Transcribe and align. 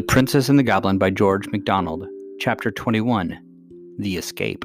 The 0.00 0.06
Princess 0.06 0.48
and 0.48 0.58
the 0.58 0.62
Goblin 0.62 0.96
by 0.96 1.10
George 1.10 1.46
MacDonald, 1.48 2.06
Chapter 2.38 2.70
21 2.70 3.38
The 3.98 4.16
Escape. 4.16 4.64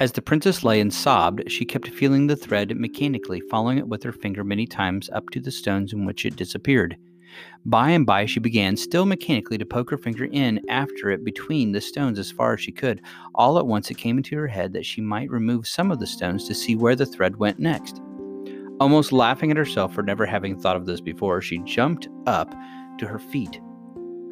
As 0.00 0.10
the 0.10 0.20
princess 0.20 0.64
lay 0.64 0.80
and 0.80 0.92
sobbed, 0.92 1.48
she 1.48 1.64
kept 1.64 1.86
feeling 1.86 2.26
the 2.26 2.34
thread 2.34 2.76
mechanically, 2.76 3.40
following 3.48 3.78
it 3.78 3.86
with 3.86 4.02
her 4.02 4.10
finger 4.10 4.42
many 4.42 4.66
times 4.66 5.08
up 5.10 5.30
to 5.30 5.38
the 5.38 5.52
stones 5.52 5.92
in 5.92 6.04
which 6.04 6.26
it 6.26 6.34
disappeared. 6.34 6.96
By 7.64 7.90
and 7.90 8.04
by, 8.04 8.26
she 8.26 8.40
began, 8.40 8.76
still 8.76 9.06
mechanically, 9.06 9.58
to 9.58 9.64
poke 9.64 9.90
her 9.90 9.96
finger 9.96 10.24
in 10.24 10.60
after 10.68 11.12
it 11.12 11.24
between 11.24 11.70
the 11.70 11.80
stones 11.80 12.18
as 12.18 12.32
far 12.32 12.54
as 12.54 12.60
she 12.60 12.72
could. 12.72 13.00
All 13.36 13.60
at 13.60 13.66
once, 13.68 13.92
it 13.92 13.96
came 13.96 14.16
into 14.16 14.36
her 14.38 14.48
head 14.48 14.72
that 14.72 14.86
she 14.86 15.00
might 15.00 15.30
remove 15.30 15.68
some 15.68 15.92
of 15.92 16.00
the 16.00 16.06
stones 16.08 16.48
to 16.48 16.54
see 16.54 16.74
where 16.74 16.96
the 16.96 17.06
thread 17.06 17.36
went 17.36 17.60
next. 17.60 18.02
Almost 18.80 19.12
laughing 19.12 19.52
at 19.52 19.56
herself 19.56 19.94
for 19.94 20.02
never 20.02 20.26
having 20.26 20.58
thought 20.58 20.74
of 20.74 20.86
this 20.86 21.00
before, 21.00 21.40
she 21.40 21.58
jumped 21.58 22.08
up 22.26 22.52
to 22.98 23.06
her 23.06 23.18
feet. 23.18 23.60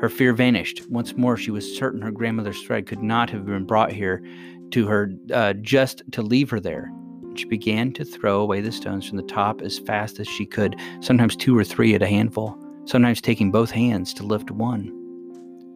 Her 0.00 0.09
fear 0.09 0.32
vanished. 0.32 0.88
Once 0.88 1.16
more, 1.16 1.37
she 1.37 1.51
was 1.51 1.77
certain 1.77 2.01
her 2.01 2.10
grandmother's 2.10 2.62
thread 2.62 2.87
could 2.87 3.02
not 3.02 3.28
have 3.30 3.45
been 3.45 3.66
brought 3.66 3.92
here 3.92 4.24
to 4.70 4.87
her 4.87 5.12
uh, 5.32 5.52
just 5.55 6.02
to 6.12 6.23
leave 6.23 6.48
her 6.51 6.60
there. 6.60 6.91
She 7.34 7.45
began 7.45 7.92
to 7.92 8.04
throw 8.04 8.41
away 8.41 8.60
the 8.60 8.73
stones 8.73 9.06
from 9.06 9.16
the 9.16 9.23
top 9.24 9.60
as 9.60 9.78
fast 9.78 10.18
as 10.18 10.27
she 10.27 10.46
could, 10.46 10.77
sometimes 11.01 11.37
two 11.37 11.56
or 11.56 11.65
three 11.65 11.95
at 11.95 12.02
a 12.02 12.06
handful, 12.06 12.59
sometimes 12.87 13.20
taking 13.20 13.51
both 13.51 13.70
hands 13.70 14.15
to 14.15 14.23
lift 14.24 14.51
one. 14.51 14.96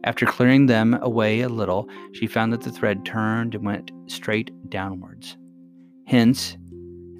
After 0.05 0.27
clearing 0.27 0.67
them 0.67 0.95
away 1.01 1.41
a 1.41 1.49
little, 1.49 1.89
she 2.13 2.27
found 2.27 2.53
that 2.53 2.63
the 2.63 2.73
thread 2.73 3.05
turned 3.05 3.55
and 3.55 3.65
went 3.65 3.91
straight 4.07 4.51
downwards. 4.69 5.37
Hence, 6.07 6.57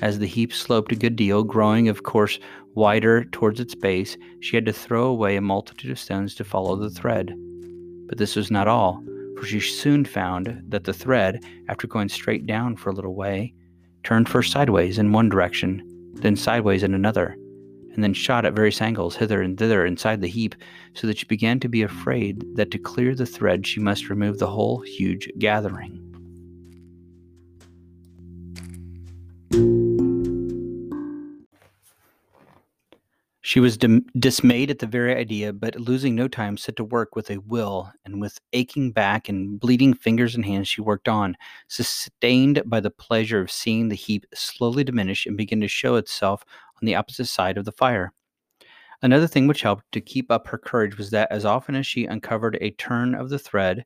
as 0.03 0.19
the 0.19 0.27
heap 0.27 0.53
sloped 0.53 0.93
a 0.93 0.97
good 0.97 1.17
deal, 1.17 1.45
growing, 1.45 1.89
of 1.89 2.03
course, 2.03 2.39
wider 2.75 3.25
towards 3.25 3.61
its 3.61 3.75
base, 3.75 4.17
she 4.41 4.57
had 4.57 4.67
to 4.67 4.73
throw 4.73 5.07
away 5.07 5.37
a 5.37 5.41
multitude 5.41 5.91
of 5.91 5.99
stones 5.99 6.35
to 6.35 6.45
follow 6.45 6.77
the 6.77 6.91
thread. 6.91 7.35
But 8.09 8.19
this 8.19 8.37
was 8.37 8.51
not 8.51 8.69
all, 8.69 9.03
for 9.39 9.47
she 9.47 9.61
soon 9.61 10.05
found 10.05 10.63
that 10.69 10.85
the 10.85 10.93
thread, 10.93 11.45
after 11.69 11.87
going 11.87 12.09
straight 12.09 12.47
down 12.47 12.77
for 12.77 12.91
a 12.91 12.95
little 12.95 13.15
way, 13.15 13.55
turned 14.03 14.29
first 14.29 14.53
sideways 14.53 14.99
in 14.99 15.13
one 15.13 15.29
direction, 15.29 15.83
then 16.15 16.37
sideways 16.37 16.83
in 16.83 16.95
another, 16.95 17.37
and 17.93 18.03
then 18.03 18.13
shot 18.13 18.45
at 18.45 18.55
various 18.55 18.83
angles 18.83 19.17
hither 19.17 19.41
and 19.41 19.59
thither 19.59 19.87
inside 19.87 20.21
the 20.21 20.29
heap, 20.29 20.55
so 20.95 21.07
that 21.07 21.19
she 21.19 21.27
began 21.27 21.61
to 21.61 21.69
be 21.69 21.83
afraid 21.83 22.45
that 22.57 22.71
to 22.71 22.79
clear 22.79 23.15
the 23.15 23.27
thread 23.27 23.67
she 23.67 23.81
must 23.81 24.11
remove 24.11 24.39
the 24.39 24.47
whole 24.47 24.81
huge 24.81 25.29
gathering. 25.39 26.01
She 33.47 33.61
was 33.61 33.77
dim- 33.77 34.07
dismayed 34.19 34.71
at 34.71 34.79
the 34.79 34.87
very 34.87 35.15
idea, 35.15 35.53
but 35.53 35.79
losing 35.79 36.15
no 36.15 36.29
time, 36.29 36.57
set 36.57 36.77
to 36.77 36.85
work 36.85 37.15
with 37.15 37.31
a 37.31 37.37
will, 37.41 37.93
and 38.07 38.19
with 38.19 38.41
aching 38.55 38.91
back 38.91 39.29
and 39.29 39.61
bleeding 39.61 39.93
fingers 39.93 40.35
and 40.35 40.47
hands, 40.47 40.67
she 40.67 40.81
worked 40.81 41.09
on, 41.09 41.37
sustained 41.69 42.63
by 42.65 42.81
the 42.81 42.91
pleasure 42.91 43.43
of 43.43 43.51
seeing 43.51 43.91
the 43.91 43.97
heap 43.97 44.25
slowly 44.33 44.83
diminish 44.83 45.27
and 45.27 45.37
begin 45.37 45.61
to 45.61 45.69
show 45.69 45.97
itself 45.97 46.43
on 46.81 46.87
the 46.87 46.95
opposite 46.95 47.27
side 47.27 47.59
of 47.59 47.67
the 47.67 47.73
fire. 47.73 48.15
Another 49.03 49.27
thing 49.27 49.47
which 49.47 49.61
helped 49.61 49.93
to 49.93 50.01
keep 50.01 50.31
up 50.31 50.47
her 50.47 50.57
courage 50.57 50.97
was 50.97 51.11
that 51.11 51.31
as 51.31 51.45
often 51.45 51.75
as 51.75 51.87
she 51.87 52.07
uncovered 52.07 52.57
a 52.63 52.71
turn 52.71 53.15
of 53.15 53.29
the 53.29 53.39
thread, 53.39 53.85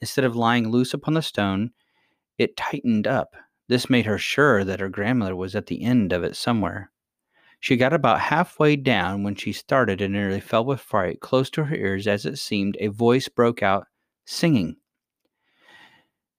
instead 0.00 0.24
of 0.24 0.34
lying 0.34 0.70
loose 0.70 0.92
upon 0.92 1.14
the 1.14 1.22
stone, 1.22 1.70
it 2.36 2.56
tightened 2.56 3.06
up. 3.06 3.36
This 3.68 3.88
made 3.88 4.06
her 4.06 4.18
sure 4.18 4.64
that 4.64 4.80
her 4.80 4.88
grandmother 4.88 5.36
was 5.36 5.54
at 5.54 5.66
the 5.66 5.84
end 5.84 6.12
of 6.12 6.24
it 6.24 6.34
somewhere. 6.34 6.90
She 7.60 7.76
got 7.76 7.92
about 7.92 8.20
halfway 8.20 8.76
down 8.76 9.24
when 9.24 9.34
she 9.34 9.52
started 9.52 10.00
and 10.00 10.12
nearly 10.12 10.40
fell 10.40 10.64
with 10.64 10.80
fright. 10.80 11.20
Close 11.20 11.50
to 11.50 11.64
her 11.64 11.74
ears, 11.74 12.06
as 12.06 12.24
it 12.24 12.38
seemed, 12.38 12.76
a 12.78 12.86
voice 12.88 13.28
broke 13.28 13.62
out, 13.62 13.86
singing. 14.24 14.76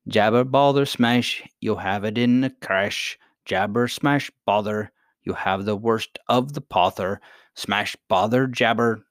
Jabber, 0.08 0.46
bother, 0.46 0.86
smash, 0.86 1.44
you'll 1.60 1.76
have 1.76 2.06
it 2.06 2.18
in 2.18 2.44
a 2.46 2.50
crash. 2.50 3.20
Jabber, 3.46 3.88
smash, 3.88 4.32
bother, 4.46 4.92
you'll 5.24 5.36
have 5.36 5.66
the 5.66 5.76
worst 5.76 6.18
of 6.30 6.54
the 6.54 6.62
pother. 6.62 7.20
Smash, 7.54 7.96
bother, 8.08 8.48
jabber. 8.48 9.06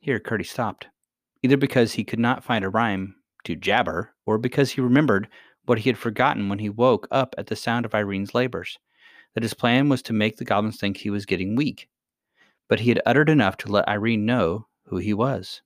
Here 0.00 0.20
Curdie 0.20 0.44
stopped, 0.44 0.88
either 1.42 1.56
because 1.56 1.94
he 1.94 2.04
could 2.04 2.18
not 2.18 2.44
find 2.44 2.64
a 2.64 2.68
rhyme 2.68 3.16
to 3.44 3.56
jabber, 3.56 4.14
or 4.26 4.36
because 4.36 4.72
he 4.72 4.82
remembered 4.82 5.28
what 5.64 5.78
he 5.78 5.88
had 5.88 5.98
forgotten 5.98 6.50
when 6.50 6.58
he 6.58 6.68
woke 6.68 7.08
up 7.10 7.34
at 7.38 7.46
the 7.46 7.56
sound 7.56 7.86
of 7.86 7.94
Irene's 7.94 8.34
labors 8.34 8.78
that 9.34 9.42
his 9.42 9.54
plan 9.54 9.88
was 9.88 10.02
to 10.02 10.12
make 10.12 10.36
the 10.36 10.44
goblins 10.44 10.78
think 10.78 10.96
he 10.96 11.10
was 11.10 11.26
getting 11.26 11.56
weak, 11.56 11.88
but 12.68 12.80
he 12.80 12.88
had 12.88 13.02
uttered 13.04 13.28
enough 13.28 13.56
to 13.58 13.70
let 13.70 13.88
Irene 13.88 14.24
know 14.24 14.66
who 14.86 14.96
he 14.96 15.12
was. 15.12 15.62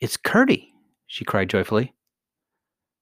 It's 0.00 0.16
Curdie, 0.16 0.72
she 1.06 1.24
cried 1.24 1.50
joyfully. 1.50 1.94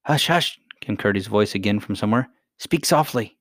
Hush, 0.04 0.26
hush, 0.26 0.58
came 0.80 0.96
Curdie's 0.96 1.26
voice 1.26 1.54
again 1.54 1.80
from 1.80 1.96
somewhere. 1.96 2.28
Speak 2.58 2.84
softly. 2.84 3.36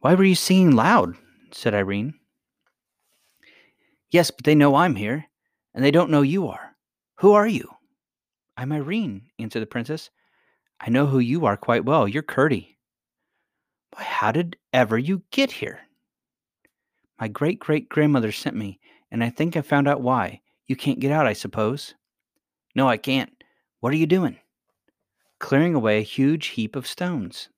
Why 0.00 0.14
were 0.14 0.24
you 0.24 0.34
singing 0.34 0.72
loud? 0.72 1.16
said 1.52 1.74
Irene. 1.74 2.14
Yes, 4.10 4.30
but 4.30 4.44
they 4.44 4.54
know 4.54 4.76
I'm 4.76 4.94
here, 4.94 5.24
and 5.74 5.84
they 5.84 5.90
don't 5.90 6.10
know 6.10 6.22
you 6.22 6.48
are. 6.48 6.76
Who 7.16 7.32
are 7.32 7.46
you? 7.46 7.68
I'm 8.56 8.72
Irene, 8.72 9.22
answered 9.38 9.60
the 9.60 9.66
princess. 9.66 10.10
I 10.80 10.90
know 10.90 11.06
who 11.06 11.18
you 11.18 11.46
are 11.46 11.56
quite 11.56 11.84
well. 11.84 12.06
You're 12.06 12.22
Curdie. 12.22 12.75
Why, 13.92 14.02
how 14.02 14.32
did 14.32 14.56
ever 14.72 14.98
you 14.98 15.22
get 15.30 15.52
here? 15.52 15.80
My 17.20 17.28
great 17.28 17.58
great 17.58 17.88
grandmother 17.88 18.32
sent 18.32 18.56
me, 18.56 18.78
and 19.10 19.24
I 19.24 19.30
think 19.30 19.56
I 19.56 19.62
found 19.62 19.88
out 19.88 20.02
why. 20.02 20.40
You 20.66 20.76
can't 20.76 21.00
get 21.00 21.12
out, 21.12 21.26
I 21.26 21.32
suppose. 21.32 21.94
No, 22.74 22.88
I 22.88 22.96
can't. 22.96 23.30
What 23.80 23.92
are 23.92 23.96
you 23.96 24.06
doing? 24.06 24.38
Clearing 25.38 25.74
away 25.74 25.98
a 25.98 26.02
huge 26.02 26.48
heap 26.48 26.76
of 26.76 26.86
stones. 26.86 27.48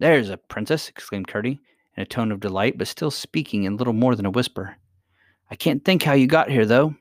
There's 0.00 0.30
a 0.30 0.36
princess, 0.36 0.88
exclaimed 0.88 1.28
Curdie, 1.28 1.60
in 1.96 2.02
a 2.02 2.06
tone 2.06 2.32
of 2.32 2.40
delight, 2.40 2.76
but 2.76 2.88
still 2.88 3.10
speaking 3.10 3.64
in 3.64 3.76
little 3.76 3.92
more 3.92 4.16
than 4.16 4.26
a 4.26 4.30
whisper. 4.30 4.76
I 5.50 5.54
can't 5.54 5.84
think 5.84 6.02
how 6.02 6.14
you 6.14 6.26
got 6.26 6.50
here, 6.50 6.66
though. 6.66 6.96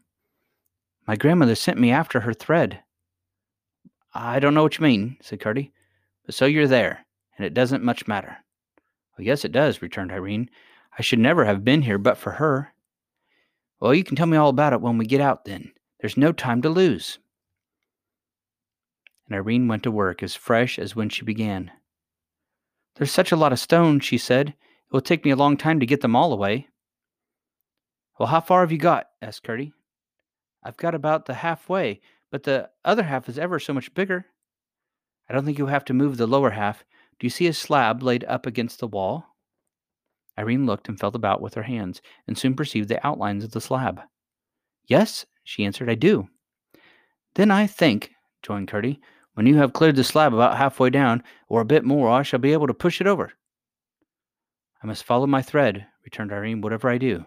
My 1.08 1.16
grandmother 1.16 1.56
sent 1.56 1.80
me 1.80 1.92
after 1.92 2.20
her 2.20 2.34
thread. 2.34 2.84
I 4.14 4.40
don't 4.40 4.54
know 4.54 4.64
what 4.64 4.78
you 4.78 4.84
mean, 4.84 5.18
said 5.22 5.40
Curdie, 5.40 5.74
but 6.26 6.36
so 6.36 6.46
you're 6.46 6.68
there 6.68 7.06
and 7.42 7.48
it 7.48 7.56
doesn't 7.56 7.84
much 7.84 8.08
matter. 8.08 8.38
Well, 9.18 9.26
yes, 9.26 9.44
it 9.44 9.52
does, 9.52 9.82
returned 9.82 10.12
Irene. 10.12 10.52
I 10.96 11.02
should 11.02 11.18
never 11.18 11.46
have 11.46 11.66
been 11.66 11.82
here 11.82 11.98
but 11.98 12.16
for 12.16 12.34
her. 12.34 12.72
Well, 13.80 13.96
you 13.96 14.04
can 14.04 14.16
tell 14.16 14.28
me 14.28 14.38
all 14.38 14.50
about 14.50 14.74
it 14.74 14.82
when 14.82 15.00
we 15.00 15.08
get 15.08 15.22
out, 15.22 15.46
then. 15.46 15.72
There's 16.00 16.16
no 16.16 16.34
time 16.34 16.62
to 16.62 16.70
lose. 16.70 17.18
And 19.26 19.36
Irene 19.36 19.68
went 19.68 19.82
to 19.84 19.92
work 19.92 20.22
as 20.22 20.36
fresh 20.36 20.78
as 20.78 20.96
when 20.96 21.10
she 21.10 21.26
began. 21.26 21.72
There's 22.98 23.12
such 23.12 23.32
a 23.32 23.36
lot 23.36 23.52
of 23.52 23.60
stones, 23.60 24.06
she 24.06 24.20
said. 24.20 24.50
It 24.50 24.56
will 24.92 25.02
take 25.02 25.26
me 25.26 25.32
a 25.32 25.36
long 25.36 25.58
time 25.58 25.80
to 25.80 25.88
get 25.88 26.02
them 26.02 26.16
all 26.16 26.32
away. 26.34 26.68
Well, 28.20 28.28
how 28.28 28.42
far 28.42 28.60
have 28.60 28.72
you 28.72 28.78
got? 28.78 29.08
asked 29.20 29.42
Curdie. 29.42 29.74
I've 30.64 30.78
got 30.78 30.94
about 30.94 31.26
the 31.26 31.34
halfway, 31.34 32.02
but 32.30 32.44
the 32.44 32.70
other 32.86 33.02
half 33.02 33.28
is 33.28 33.40
ever 33.40 33.58
so 33.58 33.74
much 33.74 33.96
bigger. 33.96 34.28
I 35.28 35.34
don't 35.34 35.44
think 35.44 35.58
you'll 35.58 35.70
have 35.70 35.86
to 35.86 35.96
move 35.96 36.18
the 36.18 36.28
lower 36.28 36.52
half. 36.52 36.84
Do 37.22 37.28
you 37.28 37.30
see 37.30 37.46
a 37.46 37.54
slab 37.54 38.02
laid 38.02 38.24
up 38.24 38.48
against 38.48 38.80
the 38.80 38.88
wall? 38.88 39.28
Irene 40.40 40.66
looked 40.66 40.90
and 40.90 41.00
felt 41.00 41.14
about 41.14 41.40
with 41.40 41.54
her 41.54 41.62
hands, 41.62 42.02
and 42.26 42.36
soon 42.36 42.56
perceived 42.56 42.90
the 42.90 43.06
outlines 43.06 43.44
of 43.44 43.52
the 43.52 43.62
slab. 43.62 44.02
Yes, 44.88 45.28
she 45.44 45.64
answered, 45.64 45.88
I 45.88 45.94
do. 45.94 46.30
Then 47.36 47.52
I 47.52 47.68
think, 47.68 48.10
joined 48.42 48.70
Curdie, 48.70 49.00
when 49.36 49.46
you 49.46 49.58
have 49.58 49.72
cleared 49.72 49.98
the 49.98 50.04
slab 50.04 50.34
about 50.34 50.58
halfway 50.58 50.90
down, 50.90 51.22
or 51.48 51.62
a 51.62 51.66
bit 51.66 51.86
more, 51.86 52.10
I 52.10 52.24
shall 52.24 52.40
be 52.40 52.54
able 52.54 52.66
to 52.66 52.74
push 52.74 53.00
it 53.00 53.06
over. 53.06 53.32
I 54.84 54.88
must 54.88 55.04
follow 55.04 55.28
my 55.28 55.44
thread, 55.44 55.86
returned 56.04 56.32
Irene, 56.32 56.62
whatever 56.62 56.90
I 56.90 56.98
do. 56.98 57.24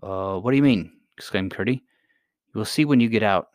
Uh, 0.00 0.38
what 0.38 0.52
do 0.52 0.56
you 0.56 0.62
mean? 0.62 0.92
exclaimed 1.16 1.50
Curdie. 1.50 1.82
You 2.54 2.58
will 2.58 2.64
see 2.64 2.84
when 2.84 3.00
you 3.00 3.08
get 3.08 3.24
out, 3.24 3.48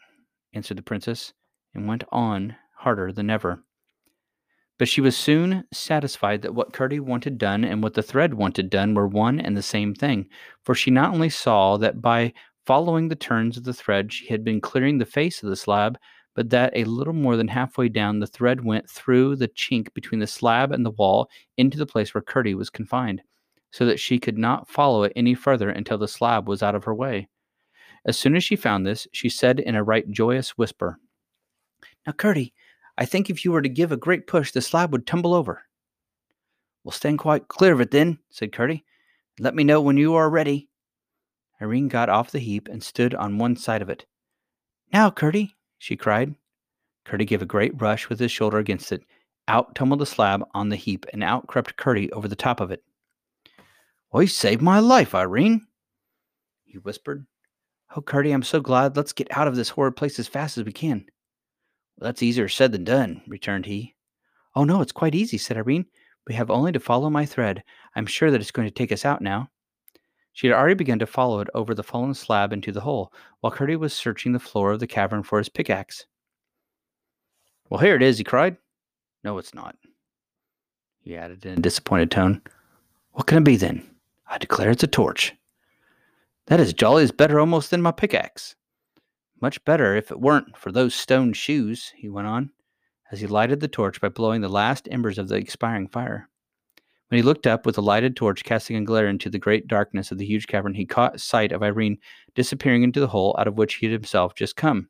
answered 0.51 0.75
the 0.75 0.83
princess, 0.83 1.31
and 1.73 1.87
went 1.87 2.03
on 2.11 2.57
harder 2.75 3.13
than 3.13 3.29
ever. 3.29 3.63
But 4.81 4.89
she 4.89 4.99
was 4.99 5.15
soon 5.15 5.63
satisfied 5.71 6.41
that 6.41 6.55
what 6.55 6.73
Curdie 6.73 6.99
wanted 6.99 7.37
done 7.37 7.63
and 7.63 7.83
what 7.83 7.93
the 7.93 8.01
thread 8.01 8.33
wanted 8.33 8.71
done 8.71 8.95
were 8.95 9.07
one 9.07 9.39
and 9.39 9.55
the 9.55 9.61
same 9.61 9.93
thing, 9.93 10.27
for 10.63 10.73
she 10.73 10.89
not 10.89 11.13
only 11.13 11.29
saw 11.29 11.77
that 11.77 12.01
by 12.01 12.33
following 12.65 13.07
the 13.07 13.15
turns 13.15 13.57
of 13.57 13.63
the 13.63 13.75
thread 13.75 14.11
she 14.11 14.25
had 14.25 14.43
been 14.43 14.59
clearing 14.59 14.97
the 14.97 15.05
face 15.05 15.43
of 15.43 15.51
the 15.51 15.55
slab, 15.55 15.99
but 16.33 16.49
that 16.49 16.73
a 16.75 16.85
little 16.85 17.13
more 17.13 17.37
than 17.37 17.47
halfway 17.47 17.89
down 17.89 18.21
the 18.21 18.25
thread 18.25 18.65
went 18.65 18.89
through 18.89 19.35
the 19.35 19.49
chink 19.49 19.93
between 19.93 20.19
the 20.19 20.25
slab 20.25 20.71
and 20.71 20.83
the 20.83 20.89
wall 20.89 21.29
into 21.57 21.77
the 21.77 21.85
place 21.85 22.15
where 22.15 22.23
Curdie 22.23 22.55
was 22.55 22.71
confined, 22.71 23.21
so 23.69 23.85
that 23.85 23.99
she 23.99 24.17
could 24.17 24.39
not 24.39 24.67
follow 24.67 25.03
it 25.03 25.13
any 25.15 25.35
further 25.35 25.69
until 25.69 25.99
the 25.99 26.07
slab 26.07 26.47
was 26.47 26.63
out 26.63 26.73
of 26.73 26.85
her 26.85 26.95
way. 26.95 27.29
As 28.03 28.17
soon 28.17 28.35
as 28.35 28.43
she 28.43 28.55
found 28.55 28.87
this, 28.87 29.07
she 29.13 29.29
said 29.29 29.59
in 29.59 29.75
a 29.75 29.83
right 29.83 30.09
joyous 30.09 30.57
whisper, 30.57 30.97
Now, 32.07 32.13
Curdie, 32.13 32.55
I 32.97 33.05
think 33.05 33.29
if 33.29 33.43
you 33.43 33.51
were 33.51 33.61
to 33.61 33.69
give 33.69 33.91
a 33.91 33.97
great 33.97 34.27
push, 34.27 34.51
the 34.51 34.61
slab 34.61 34.91
would 34.91 35.07
tumble 35.07 35.33
over. 35.33 35.63
We'll 36.83 36.91
stand 36.91 37.19
quite 37.19 37.47
clear 37.47 37.73
of 37.73 37.81
it 37.81 37.91
then, 37.91 38.19
said 38.29 38.51
Curdie. 38.51 38.85
Let 39.39 39.55
me 39.55 39.63
know 39.63 39.81
when 39.81 39.97
you 39.97 40.15
are 40.15 40.29
ready. 40.29 40.69
Irene 41.61 41.87
got 41.87 42.09
off 42.09 42.31
the 42.31 42.39
heap 42.39 42.67
and 42.67 42.83
stood 42.83 43.13
on 43.13 43.37
one 43.37 43.55
side 43.55 43.81
of 43.81 43.89
it. 43.89 44.05
Now, 44.91 45.09
Curdie, 45.11 45.55
she 45.77 45.95
cried. 45.95 46.35
Curdie 47.05 47.25
gave 47.25 47.41
a 47.41 47.45
great 47.45 47.79
rush 47.79 48.09
with 48.09 48.19
his 48.19 48.31
shoulder 48.31 48.57
against 48.57 48.91
it. 48.91 49.03
Out 49.47 49.75
tumbled 49.75 49.99
the 49.99 50.05
slab 50.05 50.43
on 50.53 50.69
the 50.69 50.75
heap, 50.75 51.05
and 51.13 51.23
out 51.23 51.47
crept 51.47 51.77
Curdie 51.77 52.11
over 52.11 52.27
the 52.27 52.35
top 52.35 52.59
of 52.59 52.71
it. 52.71 52.83
Why, 54.09 54.21
you 54.21 54.27
saved 54.27 54.61
my 54.61 54.79
life, 54.79 55.15
Irene, 55.15 55.65
he 56.65 56.77
whispered. 56.77 57.25
Oh, 57.95 58.01
Curdie, 58.01 58.31
I'm 58.31 58.43
so 58.43 58.59
glad. 58.59 58.95
Let's 58.95 59.13
get 59.13 59.35
out 59.35 59.47
of 59.47 59.55
this 59.55 59.69
horrid 59.69 59.95
place 59.95 60.19
as 60.19 60.27
fast 60.27 60.57
as 60.57 60.63
we 60.63 60.71
can. 60.71 61.05
Well, 62.01 62.07
that's 62.07 62.23
easier 62.23 62.49
said 62.49 62.71
than 62.71 62.83
done, 62.83 63.21
returned 63.27 63.67
he. 63.67 63.93
Oh, 64.55 64.63
no, 64.63 64.81
it's 64.81 64.91
quite 64.91 65.13
easy, 65.13 65.37
said 65.37 65.55
Irene. 65.55 65.85
We 66.27 66.33
have 66.33 66.49
only 66.49 66.71
to 66.71 66.79
follow 66.79 67.11
my 67.11 67.27
thread. 67.27 67.63
I'm 67.95 68.07
sure 68.07 68.31
that 68.31 68.41
it's 68.41 68.49
going 68.49 68.67
to 68.67 68.73
take 68.73 68.91
us 68.91 69.05
out 69.05 69.21
now. 69.21 69.49
She 70.33 70.47
had 70.47 70.55
already 70.55 70.73
begun 70.73 70.97
to 70.97 71.05
follow 71.05 71.41
it 71.41 71.49
over 71.53 71.75
the 71.75 71.83
fallen 71.83 72.15
slab 72.15 72.53
into 72.53 72.71
the 72.71 72.81
hole, 72.81 73.13
while 73.41 73.51
Curdie 73.51 73.75
was 73.75 73.93
searching 73.93 74.31
the 74.31 74.39
floor 74.39 74.71
of 74.71 74.79
the 74.79 74.87
cavern 74.87 75.21
for 75.21 75.37
his 75.37 75.47
pickaxe. 75.47 76.07
Well, 77.69 77.79
here 77.79 77.95
it 77.95 78.01
is, 78.01 78.17
he 78.17 78.23
cried. 78.23 78.57
No, 79.23 79.37
it's 79.37 79.53
not, 79.53 79.75
he 81.01 81.15
added 81.15 81.45
in 81.45 81.59
a 81.59 81.61
disappointed 81.61 82.09
tone. 82.09 82.41
What 83.11 83.27
can 83.27 83.37
it 83.39 83.43
be 83.43 83.57
then? 83.57 83.87
I 84.27 84.39
declare 84.39 84.71
it's 84.71 84.83
a 84.83 84.87
torch. 84.87 85.35
That 86.47 86.59
is 86.59 86.73
jolly 86.73 87.03
as 87.03 87.11
better 87.11 87.39
almost 87.39 87.69
than 87.69 87.81
my 87.83 87.91
pickaxe. 87.91 88.55
Much 89.41 89.63
better 89.65 89.95
if 89.95 90.11
it 90.11 90.21
weren't 90.21 90.55
for 90.55 90.71
those 90.71 90.93
stone 90.93 91.33
shoes, 91.33 91.91
he 91.97 92.07
went 92.07 92.27
on, 92.27 92.51
as 93.11 93.21
he 93.21 93.27
lighted 93.27 93.59
the 93.59 93.67
torch 93.67 93.99
by 93.99 94.07
blowing 94.07 94.41
the 94.41 94.47
last 94.47 94.87
embers 94.91 95.17
of 95.17 95.27
the 95.27 95.35
expiring 95.35 95.87
fire. 95.87 96.29
When 97.09 97.17
he 97.17 97.23
looked 97.23 97.47
up 97.47 97.65
with 97.65 97.75
the 97.75 97.81
lighted 97.81 98.15
torch 98.15 98.43
casting 98.43 98.77
a 98.77 98.85
glare 98.85 99.07
into 99.07 99.29
the 99.29 99.39
great 99.39 99.67
darkness 99.67 100.11
of 100.11 100.19
the 100.19 100.25
huge 100.25 100.47
cavern, 100.47 100.75
he 100.75 100.85
caught 100.85 101.19
sight 101.19 101.51
of 101.51 101.63
Irene 101.63 101.97
disappearing 102.35 102.83
into 102.83 102.99
the 102.99 103.07
hole 103.07 103.35
out 103.37 103.47
of 103.47 103.57
which 103.57 103.75
he 103.75 103.87
had 103.87 103.93
himself 103.93 104.35
just 104.35 104.55
come. 104.55 104.87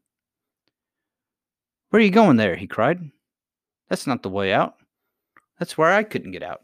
Where 1.89 2.01
are 2.01 2.06
you 2.06 2.12
going 2.12 2.38
there? 2.38 2.57
he 2.57 2.68
cried. 2.68 3.00
That's 3.89 4.06
not 4.06 4.21
the 4.21 4.30
way 4.30 4.53
out. 4.53 4.75
That's 5.59 5.77
where 5.77 5.92
I 5.92 6.03
couldn't 6.03 6.31
get 6.31 6.44
out. 6.44 6.62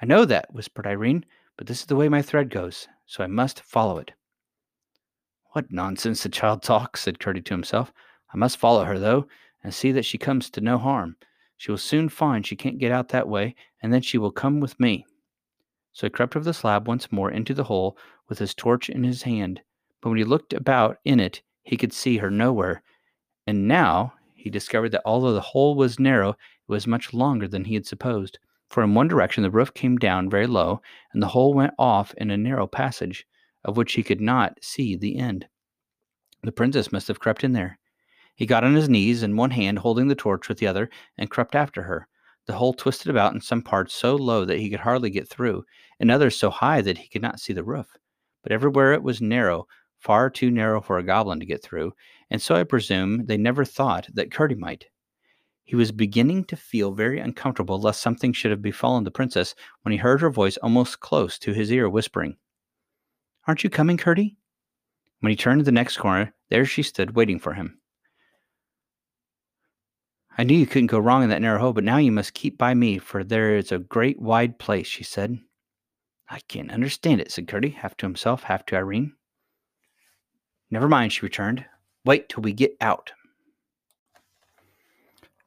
I 0.00 0.06
know 0.06 0.24
that, 0.26 0.52
whispered 0.52 0.86
Irene, 0.86 1.24
but 1.56 1.66
this 1.66 1.80
is 1.80 1.86
the 1.86 1.96
way 1.96 2.08
my 2.08 2.22
thread 2.22 2.50
goes, 2.50 2.86
so 3.06 3.24
I 3.24 3.28
must 3.28 3.60
follow 3.60 3.98
it. 3.98 4.12
What 5.54 5.70
nonsense 5.70 6.24
the 6.24 6.28
child 6.30 6.64
talks, 6.64 7.02
said 7.02 7.20
Curdie 7.20 7.40
to 7.42 7.54
himself. 7.54 7.92
I 8.32 8.36
must 8.36 8.58
follow 8.58 8.82
her, 8.82 8.98
though, 8.98 9.28
and 9.62 9.72
see 9.72 9.92
that 9.92 10.04
she 10.04 10.18
comes 10.18 10.50
to 10.50 10.60
no 10.60 10.78
harm. 10.78 11.14
She 11.56 11.70
will 11.70 11.78
soon 11.78 12.08
find 12.08 12.44
she 12.44 12.56
can't 12.56 12.80
get 12.80 12.90
out 12.90 13.10
that 13.10 13.28
way, 13.28 13.54
and 13.80 13.92
then 13.92 14.02
she 14.02 14.18
will 14.18 14.32
come 14.32 14.58
with 14.58 14.80
me. 14.80 15.06
So 15.92 16.08
he 16.08 16.10
crept 16.10 16.34
over 16.34 16.44
the 16.44 16.52
slab 16.52 16.88
once 16.88 17.12
more 17.12 17.30
into 17.30 17.54
the 17.54 17.62
hole 17.62 17.96
with 18.28 18.40
his 18.40 18.52
torch 18.52 18.90
in 18.90 19.04
his 19.04 19.22
hand. 19.22 19.60
But 20.00 20.08
when 20.08 20.18
he 20.18 20.24
looked 20.24 20.52
about 20.52 20.98
in 21.04 21.20
it, 21.20 21.40
he 21.62 21.76
could 21.76 21.92
see 21.92 22.16
her 22.16 22.32
nowhere. 22.32 22.82
And 23.46 23.68
now 23.68 24.14
he 24.34 24.50
discovered 24.50 24.90
that 24.90 25.02
although 25.04 25.34
the 25.34 25.40
hole 25.40 25.76
was 25.76 26.00
narrow, 26.00 26.30
it 26.30 26.36
was 26.66 26.88
much 26.88 27.14
longer 27.14 27.46
than 27.46 27.66
he 27.66 27.74
had 27.74 27.86
supposed. 27.86 28.40
For 28.70 28.82
in 28.82 28.94
one 28.94 29.06
direction 29.06 29.44
the 29.44 29.52
roof 29.52 29.72
came 29.72 29.98
down 29.98 30.28
very 30.28 30.48
low, 30.48 30.82
and 31.12 31.22
the 31.22 31.28
hole 31.28 31.54
went 31.54 31.74
off 31.78 32.12
in 32.14 32.32
a 32.32 32.36
narrow 32.36 32.66
passage, 32.66 33.24
of 33.64 33.76
which 33.76 33.92
he 33.94 34.02
could 34.02 34.20
not 34.20 34.58
see 34.62 34.96
the 34.96 35.16
end. 35.16 35.46
The 36.42 36.52
princess 36.52 36.92
must 36.92 37.08
have 37.08 37.20
crept 37.20 37.44
in 37.44 37.52
there. 37.52 37.78
He 38.34 38.46
got 38.46 38.64
on 38.64 38.74
his 38.74 38.88
knees, 38.88 39.22
in 39.22 39.36
one 39.36 39.52
hand 39.52 39.78
holding 39.78 40.08
the 40.08 40.14
torch 40.14 40.48
with 40.48 40.58
the 40.58 40.66
other, 40.66 40.90
and 41.16 41.30
crept 41.30 41.54
after 41.54 41.82
her. 41.82 42.08
The 42.46 42.54
hole 42.54 42.74
twisted 42.74 43.08
about 43.08 43.32
in 43.32 43.40
some 43.40 43.62
parts 43.62 43.94
so 43.94 44.16
low 44.16 44.44
that 44.44 44.58
he 44.58 44.68
could 44.68 44.80
hardly 44.80 45.08
get 45.08 45.28
through, 45.28 45.64
in 45.98 46.10
others 46.10 46.36
so 46.36 46.50
high 46.50 46.82
that 46.82 46.98
he 46.98 47.08
could 47.08 47.22
not 47.22 47.40
see 47.40 47.52
the 47.52 47.64
roof. 47.64 47.96
But 48.42 48.52
everywhere 48.52 48.92
it 48.92 49.02
was 49.02 49.22
narrow, 49.22 49.66
far 49.98 50.28
too 50.28 50.50
narrow 50.50 50.82
for 50.82 50.98
a 50.98 51.02
goblin 51.02 51.40
to 51.40 51.46
get 51.46 51.62
through, 51.62 51.94
and 52.30 52.42
so 52.42 52.54
I 52.54 52.64
presume 52.64 53.24
they 53.24 53.38
never 53.38 53.64
thought 53.64 54.08
that 54.12 54.30
Curdie 54.30 54.54
might. 54.54 54.86
He 55.62 55.76
was 55.76 55.92
beginning 55.92 56.44
to 56.46 56.56
feel 56.56 56.92
very 56.92 57.18
uncomfortable 57.18 57.80
lest 57.80 58.02
something 58.02 58.34
should 58.34 58.50
have 58.50 58.60
befallen 58.60 59.04
the 59.04 59.10
princess 59.10 59.54
when 59.80 59.92
he 59.92 59.98
heard 59.98 60.20
her 60.20 60.28
voice 60.28 60.58
almost 60.58 61.00
close 61.00 61.38
to 61.38 61.54
his 61.54 61.72
ear 61.72 61.88
whispering, 61.88 62.36
Aren't 63.46 63.62
you 63.62 63.70
coming, 63.70 63.96
Curdie? 63.96 64.36
When 65.20 65.30
he 65.30 65.36
turned 65.36 65.60
to 65.60 65.64
the 65.64 65.72
next 65.72 65.96
corner, 65.96 66.34
there 66.50 66.64
she 66.64 66.82
stood 66.82 67.14
waiting 67.14 67.38
for 67.38 67.54
him. 67.54 67.78
I 70.36 70.44
knew 70.44 70.56
you 70.56 70.66
couldn't 70.66 70.88
go 70.88 70.98
wrong 70.98 71.22
in 71.22 71.28
that 71.28 71.42
narrow 71.42 71.60
hole, 71.60 71.72
but 71.72 71.84
now 71.84 71.98
you 71.98 72.10
must 72.10 72.34
keep 72.34 72.58
by 72.58 72.74
me, 72.74 72.98
for 72.98 73.22
there 73.22 73.56
is 73.56 73.70
a 73.70 73.78
great 73.78 74.20
wide 74.20 74.58
place, 74.58 74.86
she 74.86 75.04
said. 75.04 75.38
I 76.28 76.40
can't 76.48 76.72
understand 76.72 77.20
it, 77.20 77.30
said 77.30 77.46
Curdie, 77.46 77.70
half 77.70 77.96
to 77.98 78.06
himself, 78.06 78.42
half 78.42 78.66
to 78.66 78.76
Irene. 78.76 79.12
Never 80.70 80.88
mind, 80.88 81.12
she 81.12 81.24
returned. 81.24 81.64
Wait 82.04 82.28
till 82.28 82.42
we 82.42 82.52
get 82.52 82.76
out. 82.80 83.12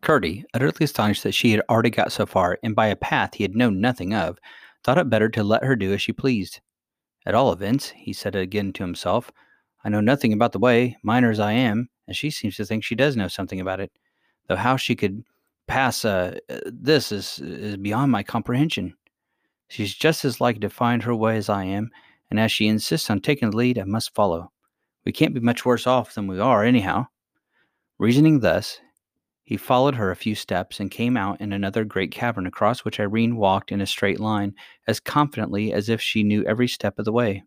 Curdie, 0.01 0.45
utterly 0.53 0.85
astonished 0.85 1.23
that 1.23 1.33
she 1.33 1.51
had 1.51 1.63
already 1.69 1.89
got 1.89 2.11
so 2.11 2.25
far, 2.25 2.59
and 2.63 2.75
by 2.75 2.87
a 2.87 2.95
path 2.95 3.33
he 3.33 3.43
had 3.43 3.55
known 3.55 3.81
nothing 3.81 4.13
of, 4.13 4.37
thought 4.83 4.97
it 4.97 5.09
better 5.09 5.27
to 5.29 5.43
let 5.43 5.63
her 5.63 5.75
do 5.75 5.91
as 5.93 6.01
she 6.01 6.13
pleased. 6.13 6.61
At 7.27 7.35
all 7.35 7.51
events, 7.51 7.89
he 7.89 8.13
said 8.13 8.35
again 8.35 8.71
to 8.71 8.83
himself, 8.83 9.33
I 9.83 9.89
know 9.89 9.99
nothing 9.99 10.31
about 10.31 10.53
the 10.53 10.59
way, 10.59 10.95
miner 11.03 11.29
as 11.29 11.41
I 11.41 11.51
am, 11.51 11.89
and 12.07 12.15
she 12.15 12.29
seems 12.31 12.55
to 12.55 12.65
think 12.65 12.85
she 12.85 12.95
does 12.95 13.17
know 13.17 13.27
something 13.27 13.59
about 13.59 13.81
it 13.81 13.91
though 14.47 14.55
how 14.55 14.77
she 14.77 14.95
could 14.95 15.25
pass 15.67 16.05
uh, 16.05 16.39
this 16.65 17.11
is 17.11 17.39
is 17.39 17.75
beyond 17.75 18.13
my 18.13 18.23
comprehension. 18.23 18.95
She's 19.67 19.93
just 19.93 20.23
as 20.23 20.39
likely 20.39 20.61
to 20.61 20.69
find 20.69 21.03
her 21.03 21.13
way 21.13 21.35
as 21.35 21.49
I 21.49 21.65
am, 21.65 21.91
and 22.31 22.39
as 22.39 22.49
she 22.49 22.69
insists 22.69 23.09
on 23.09 23.19
taking 23.19 23.49
the 23.49 23.57
lead, 23.57 23.77
I 23.77 23.83
must 23.83 24.15
follow. 24.15 24.53
We 25.03 25.11
can't 25.11 25.33
be 25.33 25.41
much 25.41 25.65
worse 25.65 25.85
off 25.85 26.15
than 26.15 26.27
we 26.27 26.39
are, 26.39 26.63
anyhow. 26.63 27.07
Reasoning 27.99 28.39
thus, 28.39 28.79
he 29.47 29.55
followed 29.55 29.95
her 29.95 30.11
a 30.11 30.15
few 30.17 30.35
steps 30.35 30.77
and 30.77 30.91
came 30.91 31.15
out 31.15 31.39
in 31.39 31.53
another 31.53 31.85
great 31.85 32.11
cavern 32.11 32.45
across 32.45 32.83
which 32.83 32.99
Irene 32.99 33.37
walked 33.37 33.71
in 33.71 33.79
a 33.79 33.87
straight 33.87 34.19
line, 34.19 34.53
as 34.87 34.99
confidently 34.99 35.71
as 35.71 35.87
if 35.87 36.01
she 36.01 36.21
knew 36.21 36.43
every 36.43 36.67
step 36.67 36.99
of 36.99 37.05
the 37.05 37.13
way. 37.13 37.43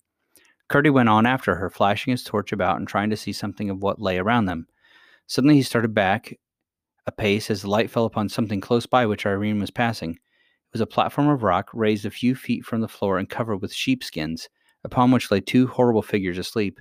Curdie 0.70 0.88
went 0.88 1.10
on 1.10 1.26
after 1.26 1.56
her, 1.56 1.68
flashing 1.68 2.12
his 2.12 2.24
torch 2.24 2.52
about 2.52 2.78
and 2.78 2.88
trying 2.88 3.10
to 3.10 3.18
see 3.18 3.34
something 3.34 3.68
of 3.68 3.82
what 3.82 4.00
lay 4.00 4.16
around 4.16 4.46
them. 4.46 4.66
Suddenly 5.26 5.56
he 5.56 5.62
started 5.62 5.92
back 5.92 6.38
a 7.06 7.12
pace 7.12 7.50
as 7.50 7.60
the 7.60 7.68
light 7.68 7.90
fell 7.90 8.06
upon 8.06 8.30
something 8.30 8.62
close 8.62 8.86
by 8.86 9.04
which 9.04 9.26
Irene 9.26 9.60
was 9.60 9.70
passing. 9.70 10.12
It 10.12 10.18
was 10.72 10.80
a 10.80 10.86
platform 10.86 11.28
of 11.28 11.42
rock 11.42 11.68
raised 11.74 12.06
a 12.06 12.10
few 12.10 12.34
feet 12.34 12.64
from 12.64 12.80
the 12.80 12.88
floor 12.88 13.18
and 13.18 13.28
covered 13.28 13.58
with 13.58 13.74
sheepskins, 13.74 14.48
upon 14.84 15.10
which 15.10 15.30
lay 15.30 15.40
two 15.40 15.66
horrible 15.66 16.00
figures 16.00 16.38
asleep. 16.38 16.80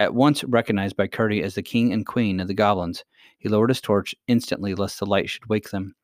At 0.00 0.14
once 0.14 0.42
recognized 0.44 0.96
by 0.96 1.08
Curdie 1.08 1.42
as 1.42 1.56
the 1.56 1.62
king 1.62 1.92
and 1.92 2.06
queen 2.06 2.40
of 2.40 2.48
the 2.48 2.54
goblins, 2.54 3.04
he 3.38 3.50
lowered 3.50 3.68
his 3.68 3.82
torch 3.82 4.14
instantly 4.26 4.74
lest 4.74 4.98
the 4.98 5.04
light 5.04 5.28
should 5.28 5.50
wake 5.50 5.68
them. 5.68 5.94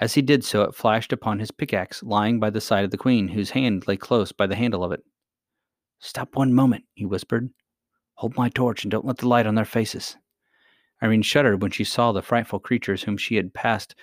As 0.00 0.14
he 0.14 0.22
did 0.22 0.42
so, 0.42 0.62
it 0.62 0.74
flashed 0.74 1.12
upon 1.12 1.38
his 1.38 1.50
pickaxe 1.50 2.02
lying 2.02 2.40
by 2.40 2.48
the 2.48 2.62
side 2.62 2.82
of 2.86 2.90
the 2.90 2.96
queen, 2.96 3.28
whose 3.28 3.50
hand 3.50 3.86
lay 3.86 3.98
close 3.98 4.32
by 4.32 4.46
the 4.46 4.56
handle 4.56 4.82
of 4.82 4.90
it. 4.90 5.00
Stop 5.98 6.34
one 6.34 6.54
moment, 6.54 6.86
he 6.94 7.04
whispered. 7.04 7.50
Hold 8.14 8.38
my 8.38 8.48
torch 8.48 8.84
and 8.84 8.90
don't 8.90 9.04
let 9.04 9.18
the 9.18 9.28
light 9.28 9.46
on 9.46 9.54
their 9.54 9.66
faces. 9.66 10.16
Irene 11.02 11.20
shuddered 11.20 11.60
when 11.60 11.72
she 11.72 11.84
saw 11.84 12.10
the 12.12 12.22
frightful 12.22 12.58
creatures 12.58 13.02
whom 13.02 13.18
she 13.18 13.36
had 13.36 13.52
passed 13.52 13.94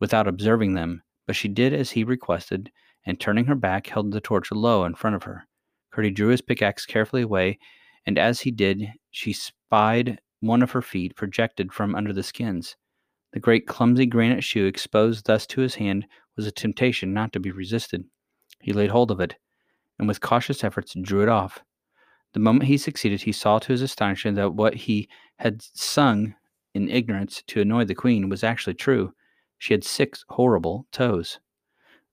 without 0.00 0.26
observing 0.26 0.74
them, 0.74 1.04
but 1.28 1.36
she 1.36 1.46
did 1.46 1.72
as 1.72 1.92
he 1.92 2.02
requested, 2.02 2.72
and 3.06 3.20
turning 3.20 3.44
her 3.44 3.54
back, 3.54 3.86
held 3.86 4.10
the 4.10 4.20
torch 4.20 4.50
low 4.50 4.84
in 4.84 4.96
front 4.96 5.14
of 5.14 5.22
her. 5.22 5.46
Curdie 5.92 6.10
drew 6.10 6.28
his 6.30 6.40
pickaxe 6.40 6.84
carefully 6.86 7.22
away, 7.22 7.60
and 8.06 8.18
as 8.18 8.40
he 8.40 8.50
did, 8.50 8.92
she 9.10 9.32
spied 9.32 10.20
one 10.40 10.62
of 10.62 10.70
her 10.72 10.82
feet 10.82 11.16
projected 11.16 11.72
from 11.72 11.94
under 11.94 12.12
the 12.12 12.22
skins. 12.22 12.76
The 13.32 13.40
great 13.40 13.66
clumsy 13.66 14.06
granite 14.06 14.42
shoe 14.42 14.66
exposed 14.66 15.26
thus 15.26 15.46
to 15.48 15.60
his 15.60 15.76
hand 15.76 16.06
was 16.36 16.46
a 16.46 16.50
temptation 16.50 17.12
not 17.12 17.32
to 17.32 17.40
be 17.40 17.50
resisted. 17.50 18.04
He 18.60 18.72
laid 18.72 18.90
hold 18.90 19.10
of 19.10 19.20
it, 19.20 19.36
and 19.98 20.08
with 20.08 20.20
cautious 20.20 20.64
efforts 20.64 20.94
drew 21.00 21.22
it 21.22 21.28
off. 21.28 21.60
The 22.32 22.40
moment 22.40 22.64
he 22.64 22.78
succeeded, 22.78 23.22
he 23.22 23.32
saw 23.32 23.58
to 23.58 23.72
his 23.72 23.82
astonishment 23.82 24.36
that 24.36 24.54
what 24.54 24.74
he 24.74 25.08
had 25.38 25.62
sung 25.62 26.34
in 26.74 26.88
ignorance 26.88 27.42
to 27.48 27.60
annoy 27.60 27.84
the 27.84 27.94
queen 27.94 28.28
was 28.28 28.44
actually 28.44 28.74
true. 28.74 29.12
She 29.58 29.74
had 29.74 29.84
six 29.84 30.24
horrible 30.28 30.86
toes. 30.92 31.40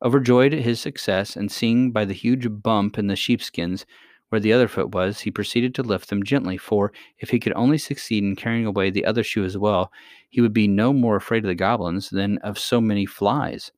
Overjoyed 0.03 0.53
at 0.53 0.63
his 0.63 0.79
success, 0.79 1.35
and 1.35 1.51
seeing 1.51 1.91
by 1.91 2.05
the 2.05 2.13
huge 2.13 2.47
bump 2.61 2.97
in 2.97 3.07
the 3.07 3.15
sheepskins 3.15 3.85
where 4.29 4.41
the 4.41 4.53
other 4.53 4.67
foot 4.67 4.93
was, 4.93 5.21
he 5.21 5.31
proceeded 5.31 5.73
to 5.75 5.83
lift 5.83 6.09
them 6.09 6.23
gently, 6.23 6.57
for 6.57 6.91
if 7.19 7.29
he 7.29 7.39
could 7.39 7.53
only 7.53 7.77
succeed 7.77 8.23
in 8.23 8.35
carrying 8.35 8.65
away 8.65 8.89
the 8.89 9.05
other 9.05 9.23
shoe 9.23 9.43
as 9.43 9.57
well, 9.57 9.91
he 10.29 10.41
would 10.41 10.53
be 10.53 10.67
no 10.67 10.91
more 10.91 11.15
afraid 11.15 11.43
of 11.43 11.47
the 11.47 11.55
goblins 11.55 12.09
than 12.09 12.37
of 12.39 12.59
so 12.59 12.81
many 12.81 13.05
flies. 13.05 13.71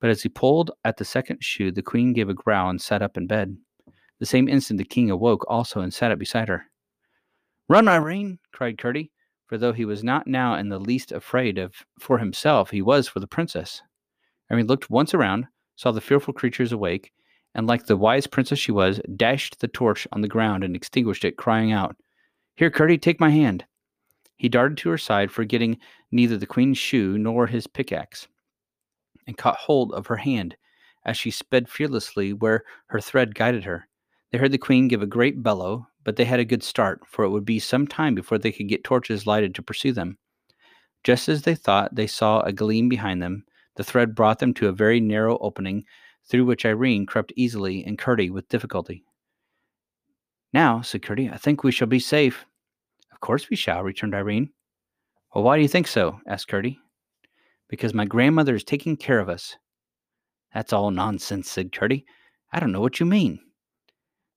But 0.00 0.10
as 0.10 0.22
he 0.22 0.28
pulled 0.28 0.70
at 0.84 0.96
the 0.96 1.04
second 1.04 1.42
shoe, 1.42 1.70
the 1.70 1.82
queen 1.82 2.12
gave 2.12 2.28
a 2.28 2.34
growl 2.34 2.70
and 2.70 2.80
sat 2.80 3.02
up 3.02 3.16
in 3.16 3.26
bed. 3.26 3.56
The 4.18 4.26
same 4.26 4.48
instant 4.48 4.78
the 4.78 4.84
king 4.84 5.10
awoke 5.10 5.44
also 5.48 5.80
and 5.80 5.94
sat 5.94 6.10
up 6.10 6.18
beside 6.18 6.48
her. 6.48 6.64
Run, 7.68 7.88
Irene! 7.88 8.38
cried 8.52 8.78
Curdie 8.78 9.12
for 9.48 9.56
though 9.56 9.72
he 9.72 9.86
was 9.86 10.04
not 10.04 10.26
now 10.26 10.54
in 10.54 10.68
the 10.68 10.78
least 10.78 11.10
afraid 11.10 11.56
of 11.56 11.74
for 11.98 12.18
himself, 12.18 12.70
he 12.70 12.82
was 12.82 13.08
for 13.08 13.18
the 13.18 13.26
princess. 13.26 13.82
And 14.50 14.58
he 14.58 14.64
looked 14.64 14.90
once 14.90 15.14
around, 15.14 15.46
saw 15.74 15.90
the 15.90 16.02
fearful 16.02 16.34
creatures 16.34 16.70
awake, 16.70 17.12
and 17.54 17.66
like 17.66 17.86
the 17.86 17.96
wise 17.96 18.26
princess 18.26 18.58
she 18.58 18.72
was, 18.72 19.00
dashed 19.16 19.60
the 19.60 19.68
torch 19.68 20.06
on 20.12 20.20
the 20.20 20.28
ground 20.28 20.64
and 20.64 20.76
extinguished 20.76 21.24
it, 21.24 21.36
crying 21.36 21.72
out, 21.72 21.96
Here, 22.56 22.70
Curdie, 22.70 22.98
take 22.98 23.20
my 23.20 23.30
hand. 23.30 23.64
He 24.36 24.48
darted 24.48 24.78
to 24.78 24.90
her 24.90 24.98
side, 24.98 25.32
forgetting 25.32 25.78
neither 26.12 26.36
the 26.36 26.46
queen's 26.46 26.78
shoe 26.78 27.18
nor 27.18 27.46
his 27.46 27.66
pickaxe, 27.66 28.28
and 29.26 29.36
caught 29.36 29.56
hold 29.56 29.92
of 29.92 30.06
her 30.06 30.16
hand 30.16 30.56
as 31.04 31.16
she 31.16 31.30
sped 31.30 31.68
fearlessly 31.68 32.32
where 32.32 32.64
her 32.86 33.00
thread 33.00 33.34
guided 33.34 33.64
her. 33.64 33.88
They 34.30 34.38
heard 34.38 34.52
the 34.52 34.58
queen 34.58 34.88
give 34.88 35.02
a 35.02 35.06
great 35.06 35.42
bellow, 35.42 35.88
but 36.04 36.16
they 36.16 36.24
had 36.24 36.40
a 36.40 36.44
good 36.44 36.62
start, 36.62 37.00
for 37.06 37.24
it 37.24 37.30
would 37.30 37.44
be 37.44 37.58
some 37.58 37.86
time 37.86 38.14
before 38.14 38.38
they 38.38 38.52
could 38.52 38.68
get 38.68 38.84
torches 38.84 39.26
lighted 39.26 39.54
to 39.54 39.62
pursue 39.62 39.92
them. 39.92 40.18
Just 41.02 41.28
as 41.28 41.42
they 41.42 41.54
thought 41.54 41.94
they 41.94 42.06
saw 42.06 42.40
a 42.40 42.52
gleam 42.52 42.88
behind 42.88 43.22
them, 43.22 43.44
the 43.76 43.84
thread 43.84 44.14
brought 44.14 44.38
them 44.38 44.52
to 44.54 44.68
a 44.68 44.72
very 44.72 45.00
narrow 45.00 45.38
opening 45.38 45.84
through 46.28 46.44
which 46.44 46.66
Irene 46.66 47.06
crept 47.06 47.32
easily 47.36 47.84
and 47.84 47.98
Curdie 47.98 48.30
with 48.30 48.48
difficulty. 48.48 49.04
Now, 50.52 50.80
said 50.80 51.02
Curdie, 51.02 51.30
I 51.30 51.36
think 51.36 51.62
we 51.62 51.72
shall 51.72 51.88
be 51.88 51.98
safe. 51.98 52.44
Of 53.12 53.20
course 53.20 53.50
we 53.50 53.56
shall, 53.56 53.82
returned 53.82 54.14
Irene. 54.14 54.50
Well, 55.34 55.44
why 55.44 55.56
do 55.56 55.62
you 55.62 55.68
think 55.68 55.86
so? 55.86 56.20
asked 56.26 56.48
Curdie. 56.48 56.78
Because 57.68 57.92
my 57.92 58.04
grandmother 58.04 58.54
is 58.54 58.64
taking 58.64 58.96
care 58.96 59.20
of 59.20 59.28
us. 59.28 59.56
That's 60.54 60.72
all 60.72 60.90
nonsense, 60.90 61.50
said 61.50 61.72
Curdie. 61.72 62.06
I 62.52 62.60
don't 62.60 62.72
know 62.72 62.80
what 62.80 62.98
you 62.98 63.06
mean. 63.06 63.40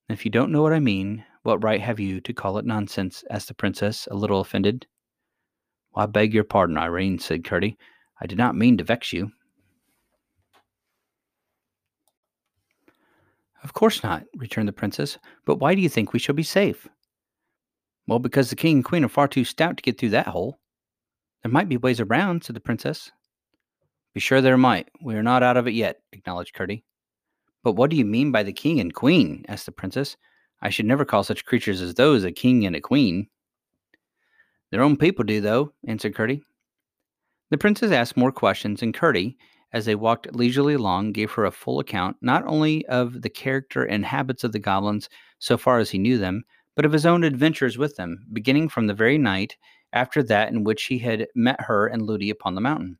If 0.08 0.24
you 0.26 0.30
don't 0.30 0.52
know 0.52 0.60
what 0.60 0.74
I 0.74 0.80
mean, 0.80 1.24
what 1.42 1.64
right 1.64 1.80
have 1.80 1.98
you 1.98 2.20
to 2.20 2.34
call 2.34 2.58
it 2.58 2.66
nonsense? 2.66 3.24
asked 3.30 3.48
the 3.48 3.54
princess, 3.54 4.06
a 4.10 4.14
little 4.14 4.40
offended. 4.40 4.86
Well, 5.94 6.04
I 6.04 6.06
beg 6.06 6.34
your 6.34 6.44
pardon, 6.44 6.76
Irene, 6.76 7.18
said 7.18 7.44
Curdie. 7.44 7.78
I 8.20 8.26
did 8.26 8.38
not 8.38 8.54
mean 8.54 8.76
to 8.78 8.84
vex 8.84 9.12
you. 9.12 9.32
Of 13.62 13.74
course 13.74 14.02
not, 14.02 14.24
returned 14.36 14.68
the 14.68 14.72
princess. 14.72 15.18
But 15.44 15.56
why 15.56 15.74
do 15.74 15.80
you 15.80 15.88
think 15.88 16.12
we 16.12 16.18
shall 16.18 16.34
be 16.34 16.42
safe? 16.42 16.88
Well, 18.06 18.18
because 18.18 18.50
the 18.50 18.56
king 18.56 18.76
and 18.76 18.84
queen 18.84 19.04
are 19.04 19.08
far 19.08 19.28
too 19.28 19.44
stout 19.44 19.76
to 19.76 19.82
get 19.82 19.98
through 19.98 20.10
that 20.10 20.26
hole. 20.26 20.58
There 21.42 21.52
might 21.52 21.68
be 21.68 21.76
ways 21.76 22.00
around, 22.00 22.44
said 22.44 22.56
the 22.56 22.60
princess. 22.60 23.10
Be 24.14 24.20
sure 24.20 24.40
there 24.40 24.56
might. 24.56 24.88
We 25.00 25.14
are 25.14 25.22
not 25.22 25.42
out 25.42 25.56
of 25.56 25.66
it 25.66 25.74
yet, 25.74 26.00
acknowledged 26.12 26.54
Curdie. 26.54 26.84
But 27.62 27.72
what 27.72 27.90
do 27.90 27.96
you 27.96 28.04
mean 28.04 28.32
by 28.32 28.42
the 28.42 28.52
king 28.52 28.80
and 28.80 28.92
queen? 28.92 29.44
asked 29.48 29.66
the 29.66 29.72
princess. 29.72 30.16
I 30.60 30.68
should 30.68 30.86
never 30.86 31.04
call 31.04 31.24
such 31.24 31.44
creatures 31.44 31.80
as 31.80 31.94
those 31.94 32.24
a 32.24 32.32
king 32.32 32.66
and 32.66 32.76
a 32.76 32.80
queen. 32.80 33.28
Their 34.70 34.82
own 34.82 34.96
people 34.96 35.24
do, 35.24 35.40
though, 35.40 35.72
answered 35.86 36.14
Curdie. 36.14 36.42
The 37.50 37.58
princess 37.58 37.92
asked 37.92 38.16
more 38.16 38.32
questions, 38.32 38.82
and 38.82 38.94
Curdie, 38.94 39.36
as 39.72 39.84
they 39.84 39.94
walked 39.94 40.34
leisurely 40.34 40.74
along, 40.74 41.12
gave 41.12 41.30
her 41.32 41.44
a 41.44 41.50
full 41.50 41.80
account 41.80 42.16
not 42.20 42.44
only 42.46 42.86
of 42.86 43.22
the 43.22 43.30
character 43.30 43.84
and 43.84 44.04
habits 44.04 44.44
of 44.44 44.52
the 44.52 44.58
goblins 44.58 45.08
so 45.38 45.56
far 45.56 45.78
as 45.78 45.90
he 45.90 45.98
knew 45.98 46.18
them, 46.18 46.44
but 46.74 46.84
of 46.84 46.92
his 46.92 47.06
own 47.06 47.24
adventures 47.24 47.78
with 47.78 47.96
them, 47.96 48.26
beginning 48.32 48.68
from 48.68 48.86
the 48.86 48.94
very 48.94 49.18
night 49.18 49.56
after 49.92 50.22
that 50.22 50.50
in 50.50 50.64
which 50.64 50.84
he 50.84 50.98
had 50.98 51.26
met 51.34 51.60
her 51.60 51.86
and 51.86 52.02
Lootie 52.02 52.30
upon 52.30 52.54
the 52.54 52.60
mountain. 52.60 52.98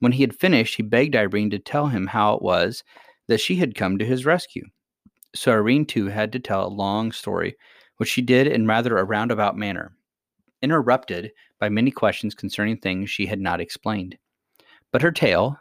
When 0.00 0.12
he 0.12 0.22
had 0.22 0.34
finished, 0.34 0.76
he 0.76 0.82
begged 0.82 1.16
Irene 1.16 1.50
to 1.50 1.58
tell 1.58 1.88
him 1.88 2.06
how 2.06 2.34
it 2.34 2.42
was 2.42 2.82
that 3.28 3.40
she 3.40 3.56
had 3.56 3.74
come 3.74 3.98
to 3.98 4.04
his 4.04 4.26
rescue. 4.26 4.64
So 5.34 5.52
Irene 5.52 5.86
too 5.86 6.06
had 6.06 6.32
to 6.32 6.38
tell 6.38 6.66
a 6.66 6.68
long 6.68 7.12
story, 7.12 7.56
which 7.96 8.08
she 8.08 8.22
did 8.22 8.46
in 8.46 8.66
rather 8.66 8.96
a 8.98 9.04
roundabout 9.04 9.56
manner, 9.56 9.96
interrupted 10.62 11.32
by 11.58 11.68
many 11.68 11.90
questions 11.90 12.34
concerning 12.34 12.76
things 12.76 13.10
she 13.10 13.26
had 13.26 13.40
not 13.40 13.60
explained. 13.60 14.16
But 14.92 15.02
her 15.02 15.12
tale, 15.12 15.58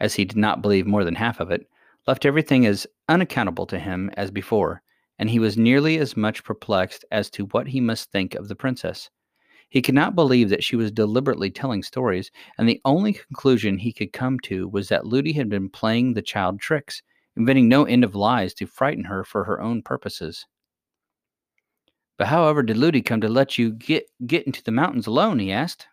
as 0.00 0.14
he 0.14 0.24
did 0.24 0.36
not 0.36 0.62
believe 0.62 0.86
more 0.86 1.04
than 1.04 1.14
half 1.14 1.40
of 1.40 1.50
it, 1.50 1.68
left 2.06 2.24
everything 2.24 2.66
as 2.66 2.86
unaccountable 3.08 3.66
to 3.66 3.78
him 3.78 4.10
as 4.16 4.30
before, 4.30 4.82
and 5.18 5.28
he 5.28 5.38
was 5.38 5.58
nearly 5.58 5.98
as 5.98 6.16
much 6.16 6.42
perplexed 6.42 7.04
as 7.10 7.30
to 7.30 7.46
what 7.46 7.68
he 7.68 7.80
must 7.80 8.10
think 8.10 8.34
of 8.34 8.48
the 8.48 8.56
princess. 8.56 9.10
He 9.68 9.82
could 9.82 9.94
not 9.94 10.16
believe 10.16 10.48
that 10.48 10.64
she 10.64 10.74
was 10.74 10.90
deliberately 10.90 11.50
telling 11.50 11.82
stories, 11.82 12.30
and 12.58 12.68
the 12.68 12.80
only 12.84 13.12
conclusion 13.12 13.78
he 13.78 13.92
could 13.92 14.12
come 14.12 14.40
to 14.40 14.66
was 14.66 14.88
that 14.88 15.06
Lootie 15.06 15.34
had 15.34 15.48
been 15.48 15.68
playing 15.68 16.14
the 16.14 16.22
child 16.22 16.58
tricks, 16.58 17.02
inventing 17.36 17.68
no 17.68 17.84
end 17.84 18.02
of 18.02 18.16
lies 18.16 18.52
to 18.54 18.66
frighten 18.66 19.04
her 19.04 19.22
for 19.22 19.44
her 19.44 19.60
own 19.60 19.82
purposes. 19.82 20.46
But 22.18 22.26
however 22.26 22.62
did 22.62 22.76
Lootie 22.76 23.00
come 23.00 23.20
to 23.20 23.28
let 23.28 23.58
you 23.58 23.72
get, 23.72 24.04
get 24.26 24.44
into 24.44 24.62
the 24.62 24.72
mountains 24.72 25.06
alone? 25.06 25.38
he 25.38 25.52
asked. 25.52 25.86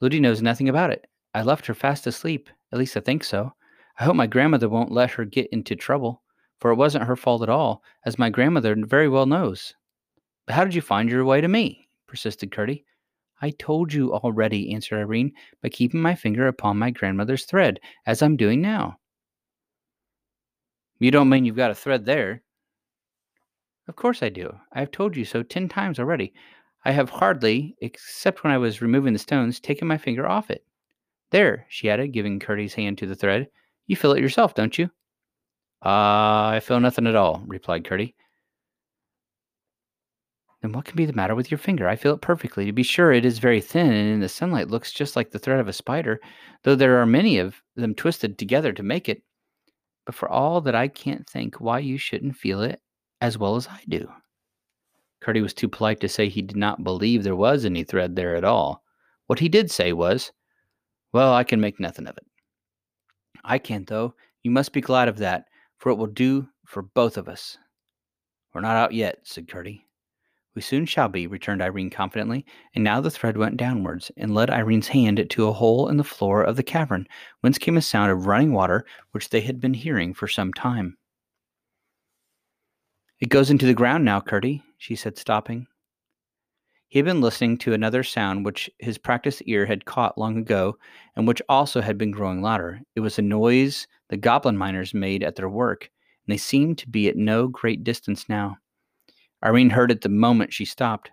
Lootie 0.00 0.20
knows 0.20 0.42
nothing 0.42 0.68
about 0.68 0.90
it. 0.90 1.06
I 1.34 1.42
left 1.42 1.66
her 1.66 1.74
fast 1.74 2.06
asleep. 2.06 2.48
At 2.72 2.78
least 2.78 2.96
I 2.96 3.00
think 3.00 3.24
so. 3.24 3.52
I 3.98 4.04
hope 4.04 4.14
my 4.14 4.28
grandmother 4.28 4.68
won't 4.68 4.92
let 4.92 5.10
her 5.12 5.24
get 5.24 5.48
into 5.50 5.74
trouble, 5.74 6.22
for 6.60 6.70
it 6.70 6.76
wasn't 6.76 7.04
her 7.04 7.16
fault 7.16 7.42
at 7.42 7.48
all, 7.48 7.82
as 8.06 8.18
my 8.18 8.30
grandmother 8.30 8.76
very 8.78 9.08
well 9.08 9.26
knows. 9.26 9.74
But 10.46 10.54
how 10.54 10.64
did 10.64 10.74
you 10.74 10.80
find 10.80 11.10
your 11.10 11.24
way 11.24 11.40
to 11.40 11.48
me? 11.48 11.88
persisted 12.06 12.52
Curdie. 12.52 12.84
I 13.42 13.50
told 13.50 13.92
you 13.92 14.14
already, 14.14 14.72
answered 14.72 14.98
Irene, 14.98 15.32
by 15.60 15.68
keeping 15.68 16.00
my 16.00 16.14
finger 16.14 16.46
upon 16.46 16.78
my 16.78 16.90
grandmother's 16.90 17.44
thread, 17.44 17.80
as 18.06 18.22
I'm 18.22 18.36
doing 18.36 18.60
now. 18.60 18.98
You 21.00 21.10
don't 21.10 21.28
mean 21.28 21.44
you've 21.44 21.56
got 21.56 21.72
a 21.72 21.74
thread 21.74 22.04
there? 22.04 22.42
Of 23.88 23.96
course 23.96 24.22
I 24.22 24.28
do. 24.28 24.54
I 24.72 24.80
have 24.80 24.92
told 24.92 25.16
you 25.16 25.24
so 25.24 25.42
ten 25.42 25.68
times 25.68 25.98
already. 25.98 26.32
I 26.84 26.92
have 26.92 27.10
hardly, 27.10 27.74
except 27.80 28.44
when 28.44 28.52
I 28.52 28.58
was 28.58 28.80
removing 28.80 29.12
the 29.12 29.18
stones, 29.18 29.58
taken 29.58 29.88
my 29.88 29.98
finger 29.98 30.26
off 30.26 30.50
it. 30.50 30.64
There, 31.34 31.66
she 31.68 31.90
added, 31.90 32.12
giving 32.12 32.38
Curdie's 32.38 32.74
hand 32.74 32.96
to 32.98 33.08
the 33.08 33.16
thread. 33.16 33.48
You 33.88 33.96
feel 33.96 34.12
it 34.12 34.20
yourself, 34.20 34.54
don't 34.54 34.78
you? 34.78 34.84
Uh, 35.84 36.54
I 36.54 36.60
feel 36.62 36.78
nothing 36.78 37.08
at 37.08 37.16
all, 37.16 37.42
replied 37.44 37.84
Curdie. 37.84 38.14
Then 40.62 40.70
what 40.70 40.84
can 40.84 40.94
be 40.94 41.06
the 41.06 41.12
matter 41.12 41.34
with 41.34 41.50
your 41.50 41.58
finger? 41.58 41.88
I 41.88 41.96
feel 41.96 42.14
it 42.14 42.20
perfectly. 42.20 42.66
To 42.66 42.72
be 42.72 42.84
sure, 42.84 43.10
it 43.12 43.24
is 43.24 43.40
very 43.40 43.60
thin, 43.60 43.90
and 43.90 44.14
in 44.14 44.20
the 44.20 44.28
sunlight 44.28 44.68
looks 44.68 44.92
just 44.92 45.16
like 45.16 45.32
the 45.32 45.40
thread 45.40 45.58
of 45.58 45.66
a 45.66 45.72
spider, 45.72 46.20
though 46.62 46.76
there 46.76 46.98
are 46.98 47.04
many 47.04 47.38
of 47.38 47.60
them 47.74 47.96
twisted 47.96 48.38
together 48.38 48.72
to 48.72 48.84
make 48.84 49.08
it. 49.08 49.20
But 50.06 50.14
for 50.14 50.28
all 50.28 50.60
that, 50.60 50.76
I 50.76 50.86
can't 50.86 51.28
think 51.28 51.60
why 51.60 51.80
you 51.80 51.98
shouldn't 51.98 52.36
feel 52.36 52.62
it 52.62 52.80
as 53.20 53.36
well 53.36 53.56
as 53.56 53.66
I 53.66 53.80
do. 53.88 54.08
Curdie 55.20 55.42
was 55.42 55.52
too 55.52 55.68
polite 55.68 55.98
to 55.98 56.08
say 56.08 56.28
he 56.28 56.42
did 56.42 56.56
not 56.56 56.84
believe 56.84 57.24
there 57.24 57.34
was 57.34 57.64
any 57.64 57.82
thread 57.82 58.14
there 58.14 58.36
at 58.36 58.44
all. 58.44 58.84
What 59.26 59.40
he 59.40 59.48
did 59.48 59.68
say 59.72 59.92
was, 59.92 60.30
well, 61.14 61.32
I 61.32 61.44
can 61.44 61.60
make 61.60 61.78
nothing 61.78 62.08
of 62.08 62.16
it. 62.16 62.26
I 63.44 63.58
can't, 63.58 63.86
though. 63.86 64.14
You 64.42 64.50
must 64.50 64.72
be 64.72 64.80
glad 64.80 65.06
of 65.08 65.18
that, 65.18 65.44
for 65.78 65.90
it 65.90 65.94
will 65.94 66.08
do 66.08 66.48
for 66.66 66.82
both 66.82 67.16
of 67.16 67.28
us. 67.28 67.56
We're 68.52 68.62
not 68.62 68.76
out 68.76 68.92
yet, 68.92 69.20
said 69.22 69.48
Curdie. 69.48 69.86
We 70.56 70.62
soon 70.62 70.86
shall 70.86 71.08
be, 71.08 71.28
returned 71.28 71.62
Irene 71.62 71.90
confidently, 71.90 72.44
and 72.74 72.82
now 72.82 73.00
the 73.00 73.10
thread 73.10 73.36
went 73.36 73.56
downwards 73.56 74.10
and 74.16 74.34
led 74.34 74.50
Irene's 74.50 74.88
hand 74.88 75.24
to 75.30 75.46
a 75.46 75.52
hole 75.52 75.88
in 75.88 75.98
the 75.98 76.04
floor 76.04 76.42
of 76.42 76.56
the 76.56 76.62
cavern, 76.64 77.06
whence 77.40 77.58
came 77.58 77.76
a 77.76 77.82
sound 77.82 78.10
of 78.10 78.26
running 78.26 78.52
water 78.52 78.84
which 79.12 79.30
they 79.30 79.40
had 79.40 79.60
been 79.60 79.74
hearing 79.74 80.14
for 80.14 80.26
some 80.26 80.52
time. 80.52 80.96
It 83.20 83.28
goes 83.28 83.50
into 83.50 83.66
the 83.66 83.74
ground 83.74 84.04
now, 84.04 84.20
Curdie, 84.20 84.64
she 84.78 84.96
said, 84.96 85.16
stopping. 85.16 85.68
He 86.94 87.00
had 87.00 87.06
been 87.06 87.20
listening 87.20 87.58
to 87.58 87.72
another 87.72 88.04
sound 88.04 88.44
which 88.44 88.70
his 88.78 88.98
practiced 88.98 89.42
ear 89.46 89.66
had 89.66 89.84
caught 89.84 90.16
long 90.16 90.38
ago, 90.38 90.78
and 91.16 91.26
which 91.26 91.42
also 91.48 91.80
had 91.80 91.98
been 91.98 92.12
growing 92.12 92.40
louder. 92.40 92.82
It 92.94 93.00
was 93.00 93.18
a 93.18 93.22
noise 93.22 93.88
the 94.10 94.16
goblin 94.16 94.56
miners 94.56 94.94
made 94.94 95.24
at 95.24 95.34
their 95.34 95.48
work, 95.48 95.90
and 96.24 96.32
they 96.32 96.36
seemed 96.36 96.78
to 96.78 96.88
be 96.88 97.08
at 97.08 97.16
no 97.16 97.48
great 97.48 97.82
distance 97.82 98.28
now. 98.28 98.58
Irene 99.44 99.70
heard 99.70 99.90
it 99.90 100.02
the 100.02 100.08
moment 100.08 100.52
she 100.52 100.64
stopped. 100.64 101.10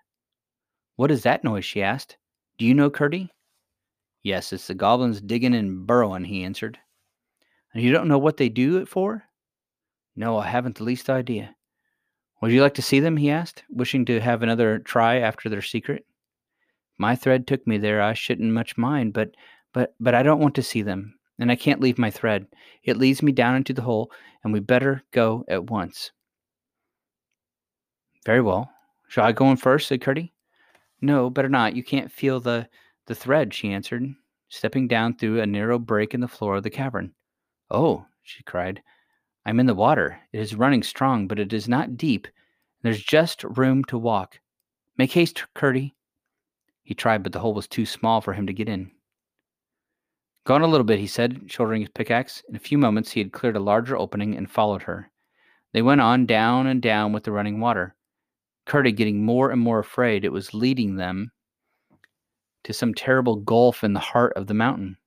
What 0.97 1.09
is 1.09 1.23
that 1.23 1.43
noise? 1.43 1.65
she 1.65 1.81
asked. 1.81 2.15
Do 2.59 2.65
you 2.67 2.75
know, 2.75 2.91
Curdie? 2.91 3.31
Yes, 4.21 4.53
it's 4.53 4.67
the 4.67 4.75
goblins 4.75 5.19
digging 5.19 5.55
and 5.55 5.87
burrowing, 5.87 6.25
he 6.25 6.43
answered. 6.43 6.77
And 7.73 7.81
you 7.81 7.91
don't 7.91 8.07
know 8.07 8.19
what 8.19 8.37
they 8.37 8.49
do 8.49 8.77
it 8.77 8.87
for? 8.87 9.23
No, 10.15 10.37
I 10.37 10.45
haven't 10.45 10.75
the 10.75 10.83
least 10.83 11.09
idea. 11.09 11.55
Would 12.41 12.51
you 12.51 12.61
like 12.61 12.73
to 12.75 12.81
see 12.81 12.99
them? 12.99 13.17
he 13.17 13.29
asked, 13.29 13.63
wishing 13.69 14.03
to 14.05 14.19
have 14.19 14.41
another 14.41 14.79
try 14.79 15.17
after 15.17 15.47
their 15.47 15.61
secret. 15.61 16.05
My 16.97 17.15
thread 17.15 17.47
took 17.47 17.65
me 17.65 17.77
there. 17.77 18.01
I 18.01 18.13
shouldn't 18.13 18.51
much 18.51 18.77
mind, 18.77 19.13
but 19.13 19.35
but 19.73 19.95
but 19.99 20.15
I 20.15 20.23
don't 20.23 20.39
want 20.39 20.55
to 20.55 20.63
see 20.63 20.81
them, 20.81 21.17
and 21.39 21.51
I 21.51 21.55
can't 21.55 21.79
leave 21.79 21.97
my 21.97 22.09
thread. 22.09 22.47
It 22.83 22.97
leads 22.97 23.23
me 23.23 23.31
down 23.31 23.55
into 23.55 23.73
the 23.73 23.83
hole, 23.83 24.11
and 24.43 24.51
we 24.51 24.59
better 24.59 25.03
go 25.11 25.45
at 25.47 25.69
once. 25.69 26.11
Very 28.25 28.41
well. 28.41 28.71
Shall 29.07 29.25
I 29.25 29.31
go 29.31 29.49
in 29.51 29.57
first? 29.57 29.87
said 29.87 30.01
Curdie. 30.01 30.33
No, 31.01 31.29
better 31.29 31.49
not. 31.49 31.75
You 31.75 31.83
can't 31.83 32.11
feel 32.11 32.39
the 32.39 32.67
the 33.07 33.15
thread, 33.15 33.53
she 33.53 33.71
answered, 33.71 34.13
stepping 34.49 34.87
down 34.87 35.15
through 35.15 35.41
a 35.41 35.45
narrow 35.45 35.79
break 35.79 36.13
in 36.13 36.21
the 36.21 36.27
floor 36.27 36.57
of 36.57 36.63
the 36.63 36.69
cavern. 36.69 37.13
Oh, 37.69 38.05
she 38.23 38.43
cried. 38.43 38.81
I'm 39.45 39.59
in 39.59 39.65
the 39.65 39.73
water. 39.73 40.19
It 40.33 40.39
is 40.39 40.55
running 40.55 40.83
strong, 40.83 41.27
but 41.27 41.39
it 41.39 41.53
is 41.53 41.67
not 41.67 41.97
deep. 41.97 42.27
There's 42.83 43.01
just 43.01 43.43
room 43.43 43.83
to 43.85 43.97
walk. 43.97 44.39
Make 44.97 45.11
haste, 45.11 45.45
Curdie. 45.55 45.95
He 46.83 46.93
tried, 46.93 47.23
but 47.23 47.31
the 47.31 47.39
hole 47.39 47.53
was 47.53 47.67
too 47.67 47.85
small 47.85 48.21
for 48.21 48.33
him 48.33 48.47
to 48.47 48.53
get 48.53 48.69
in. 48.69 48.91
Go 50.43 50.55
on 50.55 50.61
a 50.61 50.67
little 50.67 50.85
bit, 50.85 50.99
he 50.99 51.07
said, 51.07 51.43
shouldering 51.47 51.81
his 51.81 51.91
pickaxe. 51.91 52.43
In 52.49 52.55
a 52.55 52.59
few 52.59 52.77
moments, 52.77 53.11
he 53.11 53.19
had 53.19 53.31
cleared 53.31 53.55
a 53.55 53.59
larger 53.59 53.95
opening 53.97 54.35
and 54.35 54.49
followed 54.49 54.83
her. 54.83 55.11
They 55.73 55.81
went 55.81 56.01
on 56.01 56.25
down 56.25 56.67
and 56.67 56.81
down 56.81 57.13
with 57.13 57.23
the 57.23 57.31
running 57.31 57.59
water. 57.59 57.95
Curdie, 58.65 58.91
getting 58.91 59.23
more 59.23 59.51
and 59.51 59.61
more 59.61 59.79
afraid 59.79 60.25
it 60.25 60.31
was 60.31 60.53
leading 60.53 60.95
them 60.95 61.31
to 62.63 62.73
some 62.73 62.93
terrible 62.93 63.37
gulf 63.37 63.83
in 63.83 63.93
the 63.93 63.99
heart 63.99 64.33
of 64.35 64.47
the 64.47 64.53
mountain. 64.53 64.97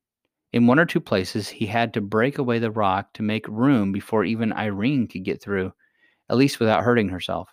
In 0.55 0.69
one 0.69 0.79
or 0.79 0.87
two 0.87 1.01
places, 1.01 1.49
he 1.49 1.67
had 1.67 1.93
to 1.95 2.01
break 2.01 2.39
away 2.39 2.61
the 2.61 2.71
rock 2.71 3.13
to 3.15 3.25
make 3.25 3.49
room 3.49 3.91
before 3.91 4.25
even 4.25 4.53
Irene 4.53 5.09
could 5.09 5.25
get 5.25 5.43
through, 5.43 5.73
at 6.31 6.37
least 6.37 6.61
without 6.61 6.85
hurting 6.85 7.09
herself. 7.09 7.53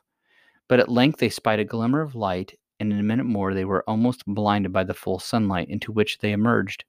But 0.68 0.80
at 0.80 0.88
length 0.88 1.18
they 1.18 1.30
spied 1.30 1.60
a 1.60 1.66
glimmer 1.66 2.02
of 2.02 2.14
light, 2.14 2.54
and 2.80 2.94
in 2.94 3.00
a 3.00 3.04
minute 3.04 3.24
more 3.24 3.56
they 3.56 3.66
were 3.66 3.84
almost 3.90 4.24
blinded 4.28 4.72
by 4.72 4.84
the 4.84 4.94
full 4.94 5.18
sunlight 5.18 5.68
into 5.68 5.92
which 5.92 6.20
they 6.20 6.32
emerged. 6.32 6.86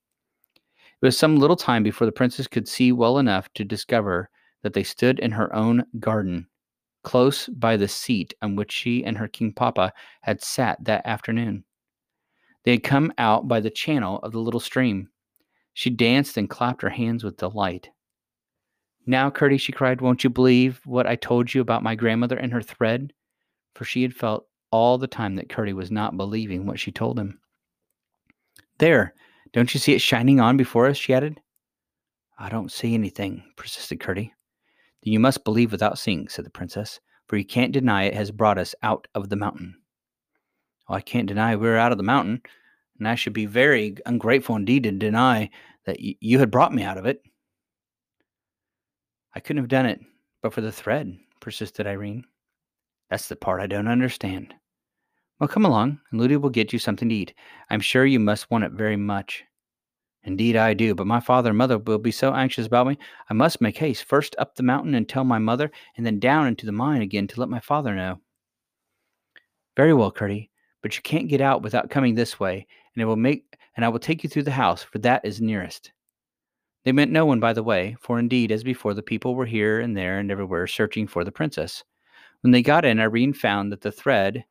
It 1.01 1.07
was 1.07 1.17
some 1.17 1.37
little 1.37 1.57
time 1.57 1.83
before 1.83 2.05
the 2.05 2.13
princess 2.13 2.47
could 2.47 2.69
see 2.69 2.93
well 2.93 3.17
enough 3.17 3.51
to 3.55 3.65
discover 3.65 4.29
that 4.61 4.75
they 4.75 4.83
stood 4.83 5.19
in 5.19 5.31
her 5.31 5.51
own 5.57 5.83
garden, 5.99 6.47
close 7.05 7.49
by 7.49 7.79
the 7.79 7.89
seat 7.89 8.35
on 8.43 8.55
which 8.55 8.71
she 8.71 9.03
and 9.03 9.17
her 9.17 9.29
king 9.29 9.51
papa 9.51 9.95
had 10.21 10.43
sat 10.43 10.77
that 10.85 11.07
afternoon. 11.07 11.65
They 12.65 12.73
had 12.73 12.85
come 12.85 13.15
out 13.17 13.49
by 13.49 13.61
the 13.61 13.71
channel 13.71 14.19
of 14.19 14.33
the 14.33 14.41
little 14.41 14.61
stream. 14.61 15.09
She 15.75 15.91
danced 15.91 16.37
and 16.37 16.51
clapped 16.51 16.83
her 16.83 16.91
hands 16.91 17.25
with 17.25 17.37
delight. 17.37 17.91
Now, 19.07 19.31
Curdie, 19.31 19.59
she 19.59 19.73
cried, 19.73 20.01
won't 20.01 20.23
you 20.23 20.31
believe 20.31 20.81
what 20.85 21.07
I 21.07 21.17
told 21.17 21.53
you 21.53 21.61
about 21.61 21.83
my 21.83 21.95
grandmother 21.95 22.37
and 22.37 22.53
her 22.53 22.63
thread? 22.63 23.13
For 23.75 23.85
she 23.85 24.03
had 24.03 24.15
felt 24.15 24.47
all 24.71 24.99
the 24.99 25.07
time 25.07 25.37
that 25.37 25.49
Curdie 25.49 25.73
was 25.73 25.91
not 25.91 26.17
believing 26.17 26.67
what 26.67 26.79
she 26.79 26.93
told 26.93 27.19
him. 27.19 27.41
There, 28.79 29.15
don't 29.53 29.73
you 29.75 29.81
see 29.81 29.95
it 29.95 30.01
shining 30.01 30.41
on 30.41 30.57
before 30.57 30.87
us? 30.87 30.97
she 30.97 31.15
added. 31.15 31.41
I 32.39 32.49
don't 32.49 32.73
see 32.73 32.95
anything, 32.95 33.45
persisted 33.57 34.01
Curdie. 34.01 34.33
Then 35.03 35.13
you 35.13 35.21
must 35.21 35.45
believe 35.45 35.73
without 35.73 35.99
seeing, 35.99 36.29
said 36.29 36.45
the 36.45 36.51
princess, 36.51 37.01
for 37.27 37.37
you 37.37 37.45
can't 37.45 37.73
deny 37.73 38.05
it 38.05 38.15
has 38.15 38.31
brought 38.31 38.59
us 38.59 38.75
out 38.83 39.07
of 39.15 39.29
the 39.29 39.37
mountain. 39.37 39.77
I 40.89 41.01
can't 41.01 41.29
deny 41.29 41.57
we're 41.57 41.77
out 41.77 41.93
of 41.93 41.99
the 41.99 42.05
mountain, 42.05 42.43
and 43.03 43.09
I 43.09 43.17
should 43.17 43.33
be 43.33 43.47
very 43.47 43.97
ungrateful 44.07 44.55
indeed 44.55 44.85
to 44.85 44.93
deny 44.93 45.51
that 45.87 45.99
y- 46.01 46.15
you 46.21 46.39
had 46.39 46.53
brought 46.53 46.73
me 46.73 46.85
out 46.85 46.99
of 46.99 47.07
it. 47.07 47.21
I 49.35 49.41
couldn't 49.41 49.63
have 49.63 49.69
done 49.69 49.87
it 49.87 50.01
but 50.43 50.53
for 50.53 50.61
the 50.61 50.73
thread, 50.73 51.17
persisted 51.41 51.87
Irene. 51.87 52.25
That's 53.11 53.29
the 53.29 53.37
part 53.37 53.61
I 53.61 53.67
don't 53.67 53.89
understand. 53.89 54.55
Well, 55.39 55.49
come 55.49 55.65
along, 55.65 56.01
and 56.11 56.21
Lootie 56.21 56.37
will 56.37 56.51
get 56.51 56.73
you 56.73 56.79
something 56.79 57.09
to 57.09 57.15
eat. 57.15 57.35
I'm 57.71 57.81
sure 57.81 58.05
you 58.05 58.21
must 58.21 58.51
want 58.51 58.65
it 58.65 58.73
very 58.73 58.97
much. 58.97 59.45
Indeed, 60.25 60.57
I 60.57 60.75
do, 60.75 60.95
but 60.95 61.07
my 61.07 61.19
father 61.19 61.51
and 61.51 61.59
mother 61.59 61.79
will 61.79 61.99
be 61.99 62.13
so 62.13 62.33
anxious 62.33 62.67
about 62.67 62.87
me. 62.87 62.97
I 63.29 63.35
must 63.35 63.61
make 63.61 63.77
haste, 63.77 64.05
first 64.05 64.37
up 64.39 64.55
the 64.55 64.63
mountain 64.63 64.95
and 64.95 65.09
tell 65.09 65.25
my 65.25 65.39
mother, 65.39 65.71
and 65.97 66.07
then 66.07 66.21
down 66.21 66.47
into 66.47 66.67
the 66.67 66.73
mine 66.73 67.03
again 67.03 67.27
to 67.29 67.41
let 67.41 67.49
my 67.49 67.61
father 67.61 67.95
know. 67.95 68.21
Very 69.77 69.95
well, 69.95 70.13
Curdie, 70.13 70.51
but 70.81 70.97
you 70.97 71.03
can't 71.03 71.29
get 71.29 71.41
out 71.41 71.63
without 71.63 71.91
coming 71.91 72.15
this 72.15 72.39
way, 72.39 72.67
and 72.95 73.03
it 73.03 73.07
will 73.07 73.17
make 73.17 73.57
and 73.77 73.85
I 73.85 73.89
will 73.89 73.99
take 73.99 74.23
you 74.23 74.29
through 74.29 74.43
the 74.43 74.51
house, 74.51 74.83
for 74.83 74.99
that 74.99 75.25
is 75.25 75.41
nearest. 75.41 75.93
They 76.85 76.93
met 76.93 77.09
no 77.09 77.25
one 77.25 77.41
by 77.41 77.53
the 77.53 77.63
way, 77.63 77.97
for 78.01 78.19
indeed, 78.19 78.53
as 78.53 78.65
before, 78.65 78.93
the 78.93 79.03
people 79.03 79.35
were 79.35 79.47
here 79.47 79.81
and 79.81 79.97
there 79.97 80.19
and 80.19 80.31
everywhere 80.31 80.67
searching 80.67 81.07
for 81.07 81.25
the 81.25 81.33
princess. 81.33 81.85
When 82.43 82.51
they 82.51 82.63
got 82.63 82.85
in, 82.85 83.01
Irene 83.01 83.33
found 83.33 83.73
that 83.73 83.83
the 83.83 83.93
thread, 83.93 84.45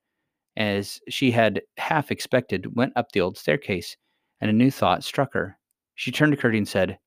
as 0.56 1.02
she 1.10 1.32
had 1.32 1.62
half 1.78 2.10
expected, 2.10 2.76
went 2.76 2.94
up 2.96 3.12
the 3.12 3.22
old 3.22 3.38
staircase, 3.38 3.98
and 4.40 4.50
a 4.50 4.54
new 4.54 4.72
thought 4.72 5.04
struck 5.04 5.34
her. 5.34 5.58
She 5.96 6.12
turned 6.12 6.32
to 6.32 6.38
Curdie 6.38 6.58
and 6.58 6.68
said, 6.68 6.98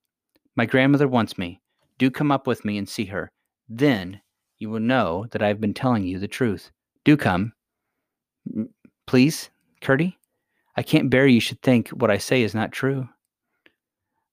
My 0.57 0.67
grandmother 0.67 1.09
wants 1.09 1.39
me. 1.39 1.61
Do 1.99 2.11
come 2.11 2.31
up 2.31 2.47
with 2.47 2.65
me 2.65 2.77
and 2.77 2.89
see 2.89 3.07
her. 3.07 3.31
Then 3.69 4.21
you 4.59 4.69
will 4.69 4.81
know 4.81 5.27
that 5.33 5.43
I 5.43 5.49
have 5.49 5.61
been 5.61 5.75
telling 5.75 6.05
you 6.05 6.19
the 6.19 6.29
truth. 6.29 6.71
Do 7.05 7.17
come. 7.17 7.55
Please, 9.07 9.51
Curdie? 9.81 10.19
I 10.77 10.83
can't 10.83 11.11
bear 11.11 11.27
you 11.27 11.41
should 11.41 11.63
think 11.63 11.89
what 11.91 12.11
I 12.11 12.19
say 12.19 12.43
is 12.43 12.55
not 12.55 12.73
true. 12.73 13.09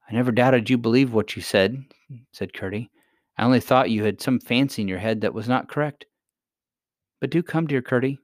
I 0.09 0.13
never 0.13 0.31
doubted 0.31 0.69
you 0.69 0.77
believed 0.77 1.13
what 1.13 1.35
you 1.35 1.41
said, 1.41 1.83
said 2.31 2.53
Curdie. 2.53 2.89
I 3.37 3.45
only 3.45 3.59
thought 3.59 3.89
you 3.89 4.03
had 4.03 4.21
some 4.21 4.39
fancy 4.39 4.81
in 4.81 4.87
your 4.87 4.99
head 4.99 5.21
that 5.21 5.33
was 5.33 5.47
not 5.47 5.69
correct. 5.69 6.05
But 7.19 7.29
do 7.29 7.43
come, 7.43 7.67
dear 7.67 7.81
Curdie. 7.81 8.19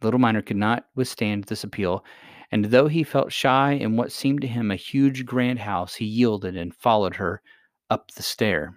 Little 0.00 0.20
miner 0.20 0.42
could 0.42 0.56
not 0.56 0.86
withstand 0.94 1.44
this 1.44 1.64
appeal, 1.64 2.04
and 2.50 2.66
though 2.66 2.88
he 2.88 3.04
felt 3.04 3.32
shy 3.32 3.72
in 3.72 3.96
what 3.96 4.12
seemed 4.12 4.40
to 4.42 4.46
him 4.46 4.70
a 4.70 4.76
huge 4.76 5.24
grand 5.24 5.60
house, 5.60 5.94
he 5.94 6.04
yielded 6.04 6.56
and 6.56 6.74
followed 6.74 7.16
her 7.16 7.42
up 7.90 8.10
the 8.12 8.22
stair. 8.22 8.76